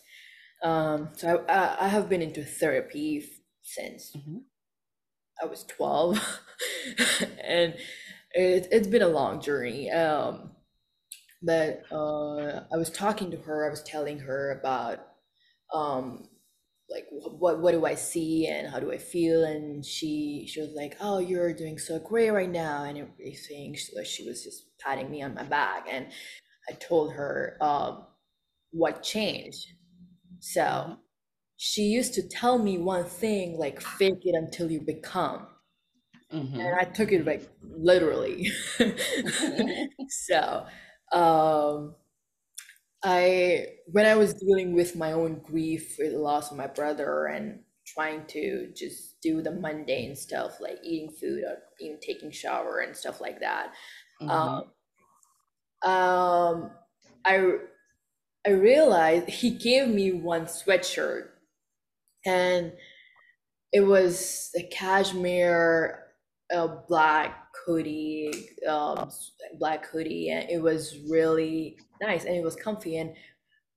um 0.63 1.09
so 1.15 1.45
i 1.49 1.53
i, 1.53 1.85
I 1.85 1.87
have 1.87 2.09
been 2.09 2.21
into 2.21 2.43
therapy 2.43 3.25
since 3.63 4.13
Mhm. 4.15 4.43
I 5.41 5.45
was 5.45 5.63
12 5.65 6.17
and 7.43 7.73
it, 8.31 8.67
it's 8.71 8.87
been 8.87 9.01
a 9.01 9.07
long 9.07 9.41
journey 9.41 9.91
um 9.91 10.51
but 11.43 11.83
uh, 11.91 12.61
I 12.73 12.77
was 12.77 12.89
talking 12.89 13.29
to 13.31 13.37
her. 13.37 13.67
I 13.67 13.69
was 13.69 13.83
telling 13.83 14.19
her 14.19 14.51
about 14.59 14.99
um, 15.73 16.29
like 16.89 17.05
what 17.11 17.59
what 17.59 17.71
do 17.71 17.85
I 17.85 17.95
see 17.95 18.47
and 18.47 18.67
how 18.69 18.79
do 18.79 18.91
I 18.91 18.97
feel, 18.97 19.43
and 19.43 19.85
she 19.85 20.47
she 20.49 20.61
was 20.61 20.71
like, 20.75 20.95
"Oh, 21.01 21.19
you're 21.19 21.53
doing 21.53 21.77
so 21.77 21.99
great 21.99 22.29
right 22.31 22.49
now," 22.49 22.83
and 22.85 22.97
everything. 22.97 23.75
Like, 23.95 24.05
she 24.05 24.25
was 24.25 24.43
just 24.43 24.65
patting 24.79 25.11
me 25.11 25.21
on 25.21 25.33
my 25.33 25.43
back, 25.43 25.87
and 25.89 26.07
I 26.69 26.73
told 26.73 27.13
her 27.13 27.57
um, 27.61 28.05
what 28.71 29.03
changed. 29.03 29.67
So 30.39 30.97
she 31.57 31.83
used 31.83 32.13
to 32.15 32.27
tell 32.27 32.59
me 32.59 32.77
one 32.77 33.05
thing 33.05 33.57
like, 33.57 33.81
"Fake 33.81 34.21
it 34.25 34.35
until 34.35 34.71
you 34.71 34.81
become." 34.81 35.47
Mhm. 36.31 36.75
and 36.75 36.79
I 36.79 36.85
took 36.91 37.11
it 37.11 37.25
like 37.25 37.49
literally. 37.61 38.47
so, 40.07 40.65
um, 41.11 41.95
I 43.03 43.67
when 43.87 44.05
I 44.05 44.15
was 44.15 44.33
dealing 44.33 44.73
with 44.73 44.95
my 44.95 45.11
own 45.11 45.39
grief 45.39 45.97
with 45.99 46.11
the 46.13 46.19
loss 46.19 46.51
of 46.51 46.57
my 46.57 46.67
brother 46.67 47.25
and 47.25 47.63
trying 47.85 48.25
to 48.27 48.71
just 48.73 49.19
do 49.21 49.41
the 49.41 49.51
mundane 49.51 50.15
stuff 50.15 50.59
like 50.61 50.79
eating 50.83 51.11
food 51.11 51.43
or 51.43 51.63
even 51.81 51.99
taking 51.99 52.31
shower 52.31 52.79
and 52.79 52.95
stuff 52.95 53.19
like 53.19 53.41
that. 53.41 53.73
Mhm. 54.19 54.63
Um, 54.63 54.71
um, 55.83 56.71
I 57.25 57.57
I 58.47 58.51
realized 58.51 59.29
he 59.29 59.51
gave 59.51 59.89
me 59.89 60.13
one 60.13 60.45
sweatshirt, 60.47 61.31
and 62.25 62.73
it 63.71 63.81
was 63.81 64.51
a 64.55 64.63
cashmere, 64.63 66.07
uh, 66.53 66.67
black 66.87 67.47
hoodie, 67.65 68.49
um, 68.67 69.09
black 69.57 69.87
hoodie, 69.87 70.29
and 70.29 70.49
it 70.49 70.61
was 70.61 70.99
really 71.09 71.77
nice 72.01 72.25
and 72.25 72.35
it 72.35 72.43
was 72.43 72.55
comfy. 72.55 72.97
And 72.97 73.15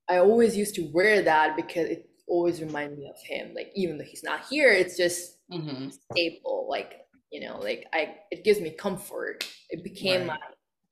I 0.08 0.18
always 0.18 0.56
used 0.56 0.74
to 0.76 0.90
wear 0.92 1.22
that 1.22 1.56
because 1.56 1.88
it 1.88 2.10
always 2.28 2.60
reminded 2.62 2.98
me 2.98 3.08
of 3.10 3.20
him. 3.24 3.54
Like 3.54 3.72
even 3.74 3.98
though 3.98 4.04
he's 4.04 4.24
not 4.24 4.46
here, 4.46 4.70
it's 4.72 4.96
just 4.96 5.38
Mhm. 5.48 5.90
staple. 6.12 6.66
Like 6.68 7.06
you 7.32 7.40
know, 7.40 7.58
like 7.60 7.86
I, 7.92 8.16
it 8.30 8.44
gives 8.44 8.60
me 8.60 8.70
comfort. 8.70 9.44
It 9.70 9.84
became 9.84 10.22
Right. 10.22 10.26
my 10.26 10.38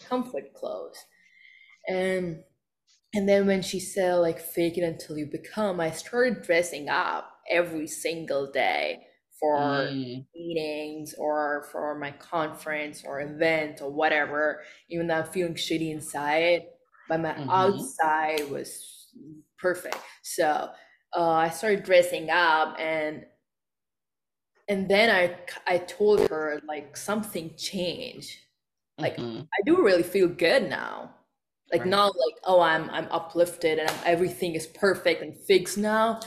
comfort 0.08 0.54
clothes, 0.54 0.98
and 1.88 2.42
and 3.14 3.28
then 3.28 3.46
when 3.46 3.62
she 3.62 3.80
said 3.80 4.16
like 4.16 4.40
fake 4.40 4.78
it 4.78 4.82
until 4.84 5.18
you 5.18 5.26
become, 5.26 5.80
I 5.80 5.92
started 5.92 6.42
dressing 6.42 6.88
up 6.88 7.33
every 7.50 7.86
single 7.86 8.50
day 8.50 9.06
for 9.40 9.90
Mm. 9.92 10.26
meetings 10.34 11.14
or 11.18 11.64
for 11.70 11.94
my 11.98 12.10
conference 12.12 13.04
or 13.04 13.20
event 13.20 13.80
or 13.82 13.90
whatever, 13.90 14.62
even 14.88 15.06
though 15.06 15.16
I'm 15.16 15.26
feeling 15.26 15.54
shitty 15.54 15.90
inside, 15.90 16.62
but 17.08 17.20
my 17.20 17.36
Mhm. 17.36 17.44
outside 17.48 18.50
was 18.50 19.12
perfect. 19.58 19.98
So 20.22 20.70
uh, 21.16 21.30
I 21.30 21.50
started 21.50 21.84
dressing 21.84 22.30
up 22.30 22.76
and 22.78 23.26
and 24.68 24.88
then 24.88 25.10
I 25.10 25.38
I 25.66 25.78
told 25.78 26.28
her 26.30 26.60
like 26.66 26.96
something 26.96 27.54
changed. 27.56 28.38
Like 29.00 29.18
Mhm. 29.18 29.48
I 29.54 29.62
do 29.66 29.82
really 29.84 30.02
feel 30.02 30.28
good 30.28 30.68
now. 30.68 31.14
Like 31.72 31.84
Right. 31.84 31.86
not 31.86 32.16
like 32.16 32.36
oh 32.44 32.60
I'm 32.60 32.88
I'm 32.90 33.08
uplifted 33.10 33.78
and 33.78 33.88
I'm, 33.90 33.98
everything 34.06 34.54
is 34.54 34.66
perfect 34.66 35.22
and 35.22 35.36
fixed 35.36 35.78
now. 35.78 36.20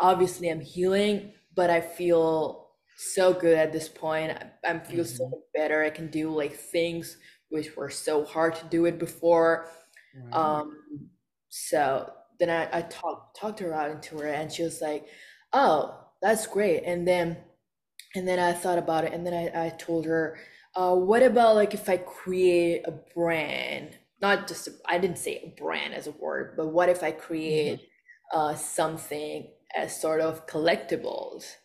Obviously 0.00 0.48
I'm 0.50 0.60
healing, 0.60 1.32
but 1.54 1.70
I 1.70 1.80
feel 1.80 2.70
so 2.96 3.32
good 3.32 3.56
at 3.58 3.72
this 3.72 3.88
point. 3.88 4.32
I, 4.32 4.50
I 4.70 4.78
feel 4.80 5.04
so 5.04 5.24
Mhm. 5.24 5.30
much 5.30 5.42
better. 5.54 5.82
I 5.84 5.90
can 5.90 6.08
do 6.10 6.30
like 6.30 6.54
things 6.54 7.16
which 7.50 7.76
were 7.76 7.90
so 7.90 8.24
hard 8.24 8.54
to 8.56 8.64
do 8.66 8.86
it 8.86 8.98
before. 8.98 9.68
Right. 10.14 10.56
Um, 10.56 11.10
so 11.48 12.12
then 12.38 12.50
I, 12.50 12.78
I 12.78 12.82
talked 12.82 13.38
talked 13.38 13.60
her 13.60 13.72
out 13.74 13.90
into 13.90 14.18
her 14.18 14.28
and 14.28 14.50
she 14.52 14.62
was 14.64 14.80
like, 14.80 15.06
"Oh, 15.52 16.08
that's 16.22 16.46
great." 16.46 16.82
And 16.84 17.06
then 17.06 17.38
and 18.14 18.26
then 18.28 18.38
I 18.38 18.52
thought 18.52 18.78
about 18.78 19.04
it, 19.04 19.12
and 19.12 19.26
then 19.26 19.34
I, 19.34 19.66
I 19.66 19.70
told 19.70 20.06
her, 20.06 20.38
uh, 20.76 20.94
"What 20.94 21.22
about 21.22 21.56
like 21.56 21.74
if 21.74 21.88
I 21.88 21.96
create 21.98 22.82
a 22.86 22.92
brand? 22.92 23.98
Not 24.20 24.46
just 24.48 24.68
I 24.86 24.96
I 24.96 24.98
didn't 24.98 25.18
say 25.18 25.36
a 25.38 25.60
brand 25.60 25.94
as 25.94 26.06
a 26.06 26.12
word, 26.12 26.54
but 26.56 26.68
what 26.68 26.88
if 26.88 27.02
I 27.02 27.12
create 27.12 27.80
uh, 28.32 28.54
something 28.54 29.48
as 29.76 30.00
sort 30.00 30.20
of 30.20 30.46
collectibles?" 30.46 31.56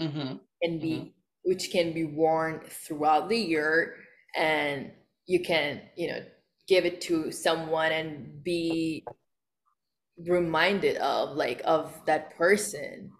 Mhm. 0.00 0.40
can 0.62 0.80
be 0.80 1.14
which 1.42 1.70
can 1.70 1.92
be 1.92 2.04
worn 2.04 2.60
throughout 2.68 3.28
the 3.28 3.36
year 3.38 3.96
and 4.34 4.92
you 5.26 5.40
can 5.42 5.82
you 5.96 6.08
know 6.08 6.24
give 6.68 6.84
it 6.84 7.00
to 7.00 7.30
someone 7.30 7.92
and 7.92 8.42
be 8.42 9.06
reminded 10.26 10.96
of 10.96 11.36
like 11.36 11.60
of 11.64 12.04
that 12.06 12.34
person 12.36 13.12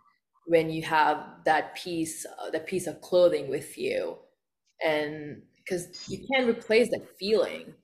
when 0.46 0.70
you 0.70 0.82
have 0.82 1.44
that 1.44 1.74
piece 1.76 2.24
uh, 2.24 2.50
that 2.50 2.66
piece 2.66 2.86
of 2.86 3.00
clothing 3.02 3.48
with 3.50 3.76
you 3.76 4.16
and 4.82 5.42
because 5.56 5.88
you 6.06 6.26
can't 6.32 6.48
replace 6.48 6.88
that 6.90 7.06
feeling 7.18 7.74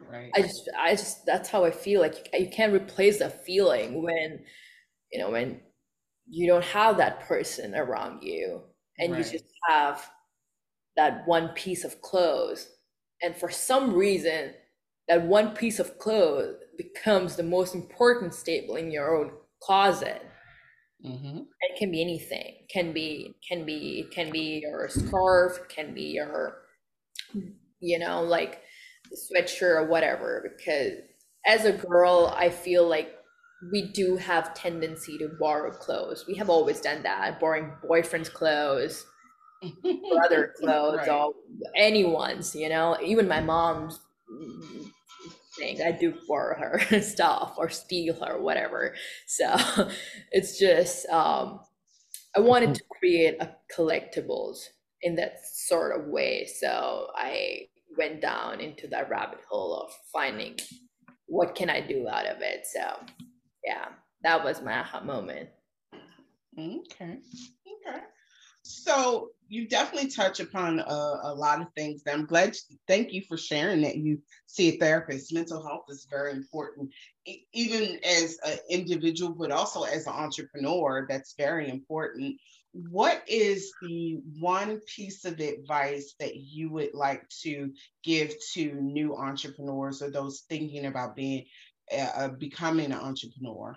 Right. 0.00 0.32
I 0.36 0.42
just, 0.42 0.70
I 0.78 0.90
just, 0.94 1.26
that's 1.26 1.48
how 1.48 1.64
I 1.64 1.70
feel. 1.70 2.00
Like 2.00 2.28
you, 2.32 2.40
you 2.46 2.50
can't 2.50 2.72
replace 2.72 3.18
that 3.18 3.44
feeling 3.44 4.02
when, 4.02 4.44
you 5.12 5.18
know, 5.20 5.30
when 5.30 5.60
you 6.28 6.46
don't 6.48 6.64
have 6.64 6.96
that 6.98 7.20
person 7.22 7.74
around 7.74 8.22
you, 8.22 8.62
and 8.98 9.10
Right. 9.10 9.18
you 9.18 9.24
just 9.24 9.44
have 9.68 10.10
that 10.96 11.26
one 11.26 11.50
piece 11.50 11.84
of 11.84 12.00
clothes, 12.02 12.68
and 13.22 13.36
for 13.36 13.50
some 13.50 13.94
reason, 13.94 14.54
that 15.08 15.22
one 15.22 15.54
piece 15.56 15.78
of 15.80 15.98
clothes 15.98 16.56
becomes 16.78 17.36
the 17.36 17.42
most 17.42 17.74
important 17.74 18.34
staple 18.34 18.76
in 18.76 18.90
your 18.90 19.16
own 19.16 19.32
closet. 19.62 20.22
Mhm. 21.04 21.50
It 21.62 21.78
can 21.78 21.90
be 21.90 22.02
anything. 22.02 22.66
Can 22.68 22.92
be, 22.92 23.34
can 23.46 23.64
be, 23.64 24.00
it 24.00 24.10
can 24.10 24.30
be 24.30 24.60
your 24.62 24.88
scarf. 24.90 25.68
Can 25.68 25.94
be 25.94 26.02
your, 26.12 26.66
you 27.80 27.98
know, 27.98 28.22
like 28.22 28.62
sweatshirt 29.12 29.76
or 29.76 29.86
whatever 29.86 30.54
because 30.56 30.92
as 31.46 31.64
a 31.64 31.72
girl 31.72 32.32
i 32.36 32.48
feel 32.48 32.88
like 32.88 33.16
we 33.72 33.92
do 33.92 34.16
have 34.16 34.54
tendency 34.54 35.18
to 35.18 35.28
borrow 35.38 35.70
clothes. 35.70 36.24
We 36.26 36.34
have 36.36 36.50
always 36.50 36.80
done 36.80 37.02
that 37.02 37.40
borrowing 37.40 37.72
boyfriend's 37.86 38.28
clothes 38.28 39.06
brother 40.10 40.54
clothes 40.60 41.06
Right. 41.06 41.08
or 41.08 41.32
anyone's 41.76 42.54
you 42.54 42.68
know? 42.68 42.96
Even 43.02 43.28
my 43.28 43.40
mom's 43.40 44.00
thing 45.58 45.82
i 45.82 45.90
do 45.92 46.14
borrow 46.28 46.56
her 46.58 47.00
stuff 47.02 47.54
or 47.58 47.68
steal 47.68 48.14
her 48.24 48.40
whatever. 48.40 48.94
So 49.26 49.54
it's 50.32 50.58
just 50.58 51.06
um 51.08 51.60
i 52.36 52.40
wanted 52.40 52.74
to 52.76 52.82
create 53.00 53.36
a 53.40 53.56
collectibles 53.76 54.58
in 55.02 55.16
that 55.16 55.34
sort 55.44 55.98
of 55.98 56.06
way. 56.08 56.46
So 56.46 57.08
i 57.16 57.68
went 57.98 58.20
down 58.22 58.60
into 58.60 58.86
that 58.88 59.10
rabbit 59.10 59.40
hole 59.48 59.74
of 59.82 59.92
finding 60.12 60.56
what 61.26 61.54
can 61.54 61.70
i 61.70 61.80
do 61.80 62.08
out 62.08 62.26
of 62.26 62.38
it 62.40 62.66
so 62.66 62.80
yeah 63.64 63.88
that 64.22 64.44
was 64.44 64.62
my 64.62 64.80
aha 64.80 65.00
moment 65.00 65.48
Okay. 66.58 67.18
Okay. 67.86 68.00
So 68.62 69.30
you 69.48 69.68
definitely 69.68 70.10
touch 70.10 70.38
upon 70.40 70.80
a, 70.80 71.20
a, 71.24 71.34
lot 71.34 71.60
of 71.60 71.68
things. 71.74 72.02
I'm 72.06 72.26
glad. 72.26 72.54
Thank 72.86 73.12
you 73.12 73.22
for 73.22 73.36
sharing 73.36 73.80
that 73.82 73.96
you 73.96 74.20
see 74.46 74.68
a 74.68 74.78
therapist. 74.78 75.32
Mental 75.32 75.64
health 75.66 75.84
is 75.88 76.06
very 76.10 76.32
important, 76.32 76.90
e- 77.26 77.44
even 77.52 77.98
as 78.04 78.38
an 78.44 78.58
individual, 78.68 79.32
but 79.32 79.50
also 79.50 79.84
as 79.84 80.06
an 80.06 80.12
entrepreneur. 80.12 81.06
That's 81.08 81.34
very 81.38 81.70
important. 81.70 82.36
What 82.72 83.22
is 83.26 83.72
the 83.82 84.20
one 84.38 84.80
piece 84.94 85.24
of 85.24 85.40
advice 85.40 86.14
that 86.20 86.36
you 86.36 86.70
would 86.70 86.94
like 86.94 87.28
to 87.42 87.72
give 88.04 88.32
to 88.52 88.74
new 88.74 89.16
entrepreneurs 89.16 90.02
or 90.02 90.10
those 90.10 90.44
thinking 90.48 90.86
about 90.86 91.16
being 91.16 91.46
uh, 91.96 92.28
becoming 92.28 92.86
an 92.86 92.92
entrepreneur? 92.92 93.76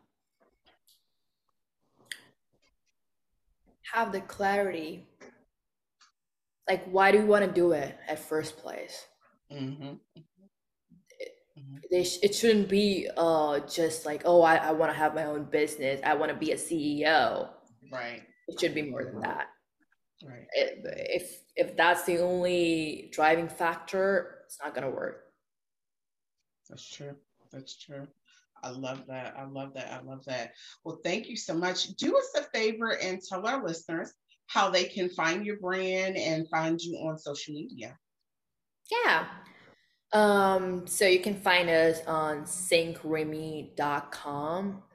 have 3.94 4.12
the 4.12 4.22
clarity 4.22 5.08
like 6.68 6.86
why 6.86 7.12
do 7.12 7.20
you 7.20 7.26
want 7.26 7.46
to 7.46 7.52
do 7.52 7.72
it 7.72 7.98
at 8.08 8.20
first 8.20 8.58
place 8.58 9.06
mm-hmm. 9.52 9.94
It, 11.20 11.32
mm-hmm. 11.58 12.04
sh- 12.04 12.20
it 12.22 12.36
shouldn't 12.36 12.70
be 12.70 13.10
uh 13.16 13.60
just 13.60 14.06
like 14.06 14.24
oh 14.26 14.42
i, 14.42 14.56
I 14.56 14.72
want 14.72 14.92
to 14.92 14.98
have 14.98 15.16
my 15.16 15.26
own 15.26 15.46
business 15.46 16.02
i 16.04 16.14
want 16.14 16.32
to 16.32 16.38
be 16.38 16.52
a 16.52 16.56
ceo 16.56 17.50
right 17.92 18.24
it 18.48 18.60
should 18.60 18.76
be 18.76 18.84
more 18.84 19.06
than 19.06 19.22
that 19.22 19.48
right 20.28 20.48
it, 20.54 20.80
if 20.84 21.40
if 21.56 21.78
that's 21.78 22.04
the 22.04 22.20
only 22.20 23.10
driving 23.14 23.48
factor 23.48 24.35
it's 24.46 24.58
not 24.64 24.74
going 24.74 24.88
to 24.88 24.96
work 24.96 25.24
that's 26.70 26.90
true 26.90 27.16
that's 27.52 27.78
true 27.78 28.08
I 28.64 28.70
love 28.70 29.04
that. 29.08 29.36
I 29.38 29.44
love 29.46 29.74
that. 29.76 29.92
I 29.94 30.02
love 30.02 30.26
that. 30.26 30.54
Well, 30.84 31.00
thank 31.04 31.30
you 31.30 31.36
so 31.38 31.54
much. 31.54 31.90
Do 31.98 32.18
us 32.18 32.32
a 32.36 32.42
favor 32.58 32.98
and 32.98 33.22
tell 33.22 33.46
our 33.46 33.64
listeners 33.64 34.12
how 34.48 34.72
they 34.72 34.86
can 34.86 35.10
find 35.10 35.46
your 35.46 35.58
brand 35.58 36.18
and 36.18 36.50
find 36.50 36.82
you 36.82 36.98
on 36.98 37.20
social 37.20 37.54
media. 37.54 37.96
Yeah. 38.92 39.28
Um, 40.14 40.88
so 40.88 41.06
you 41.06 41.20
can 41.20 41.36
find 41.36 41.70
us 41.70 42.02
on 42.08 42.44
synkremy.com. 42.44 43.74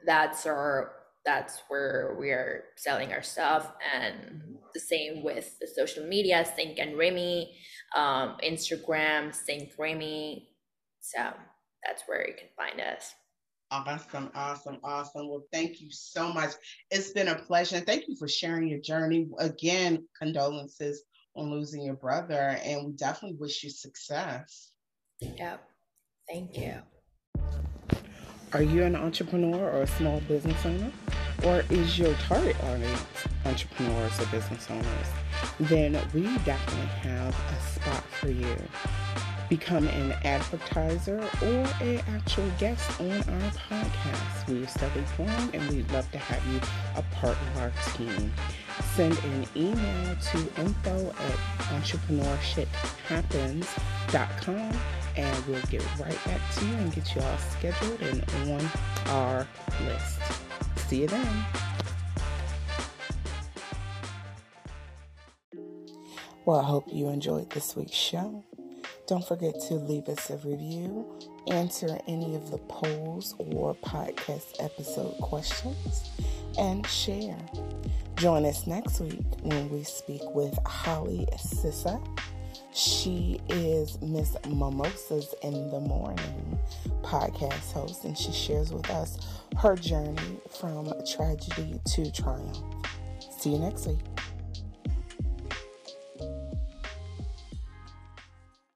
That's 0.05 0.45
our 0.45 0.93
that's 1.23 1.61
where 1.67 2.17
we 2.19 2.31
are 2.31 2.63
selling 2.77 3.13
our 3.13 3.21
stuff 3.21 3.71
and 3.95 4.55
the 4.73 4.79
same 4.79 5.23
with 5.23 5.55
the 5.59 5.67
social 5.67 6.03
media 6.03 6.43
Sink 6.55 6.79
and 6.79 6.95
Rimi 6.95 7.45
um, 7.95 8.37
instagram 8.43 9.33
Sink 9.33 9.75
Rimi 9.77 10.47
so 11.01 11.19
that's 11.85 12.03
where 12.07 12.27
you 12.27 12.33
can 12.33 12.47
find 12.55 12.79
us 12.79 13.13
Awesome, 13.73 14.29
awesome, 14.35 14.79
awesome. 14.83 15.29
Well, 15.29 15.45
thank 15.53 15.79
you 15.79 15.87
so 15.91 16.33
much. 16.33 16.51
It's 16.89 17.11
been 17.11 17.29
a 17.29 17.35
pleasure. 17.35 17.79
Thank 17.79 18.09
you 18.09 18.17
for 18.17 18.27
sharing 18.27 18.67
your 18.67 18.81
journey. 18.81 19.29
Again, 19.39 20.05
condolences 20.19 21.03
on 21.37 21.49
losing 21.49 21.81
your 21.81 21.95
brother, 21.95 22.59
and 22.65 22.85
we 22.85 22.91
definitely 22.91 23.37
wish 23.39 23.63
you 23.63 23.69
success. 23.69 24.71
Yep. 25.21 25.63
Thank 26.29 26.57
you. 26.57 26.73
Are 28.51 28.61
you 28.61 28.83
an 28.83 28.97
entrepreneur 28.97 29.71
or 29.71 29.83
a 29.83 29.87
small 29.87 30.19
business 30.21 30.65
owner? 30.65 30.91
Or 31.45 31.63
is 31.69 31.97
your 31.97 32.13
target 32.27 32.61
audience 32.65 33.05
entrepreneurs 33.45 34.19
or 34.19 34.25
business 34.25 34.69
owners? 34.69 35.07
Then 35.59 35.93
we 36.13 36.23
definitely 36.39 36.87
have 37.03 37.35
a 37.35 37.61
spot 37.61 38.03
for 38.19 38.29
you 38.29 38.57
become 39.51 39.87
an 39.89 40.13
advertiser 40.23 41.19
or 41.41 41.67
an 41.81 42.01
actual 42.07 42.49
guest 42.57 43.01
on 43.01 43.11
our 43.11 43.51
podcast. 43.67 44.47
We 44.47 44.65
steadily 44.65 45.03
growing 45.17 45.49
and 45.53 45.69
we'd 45.69 45.91
love 45.91 46.09
to 46.13 46.17
have 46.17 46.41
you 46.53 46.61
a 46.95 47.01
part 47.13 47.35
of 47.35 47.57
our 47.57 47.73
team. 47.93 48.31
Send 48.95 49.19
an 49.19 49.45
email 49.53 50.15
to 50.15 50.37
info 50.57 51.09
at 51.09 51.37
entrepreneurshithappens.com 51.75 54.71
and 55.17 55.45
we'll 55.47 55.61
get 55.63 55.83
right 55.99 56.23
back 56.23 56.39
to 56.55 56.65
you 56.65 56.73
and 56.75 56.93
get 56.93 57.13
you 57.13 57.21
all 57.21 57.37
scheduled 57.37 58.01
and 58.03 58.23
on 58.49 58.65
our 59.07 59.45
list. 59.85 60.21
See 60.87 61.01
you 61.01 61.07
then. 61.07 61.45
Well, 66.51 66.59
I 66.59 66.65
hope 66.65 66.83
you 66.91 67.07
enjoyed 67.07 67.49
this 67.51 67.77
week's 67.77 67.95
show. 67.95 68.43
Don't 69.07 69.25
forget 69.25 69.57
to 69.69 69.75
leave 69.75 70.09
us 70.09 70.29
a 70.29 70.35
review, 70.35 71.05
answer 71.47 71.97
any 72.09 72.35
of 72.35 72.51
the 72.51 72.57
polls 72.57 73.35
or 73.37 73.73
podcast 73.75 74.57
episode 74.59 75.17
questions, 75.21 76.11
and 76.59 76.85
share. 76.87 77.37
Join 78.17 78.43
us 78.43 78.67
next 78.67 78.99
week 78.99 79.23
when 79.43 79.69
we 79.69 79.83
speak 79.83 80.23
with 80.35 80.59
Holly 80.65 81.25
Sissa. 81.37 82.05
She 82.73 83.39
is 83.47 84.01
Miss 84.01 84.35
Mimosas 84.45 85.33
in 85.43 85.69
the 85.69 85.79
Morning 85.79 86.59
podcast 87.01 87.71
host, 87.71 88.03
and 88.03 88.17
she 88.17 88.33
shares 88.33 88.73
with 88.73 88.89
us 88.89 89.19
her 89.55 89.77
journey 89.77 90.41
from 90.49 90.91
tragedy 91.09 91.79
to 91.95 92.11
triumph. 92.11 92.57
See 93.39 93.51
you 93.51 93.59
next 93.59 93.87
week. 93.87 93.99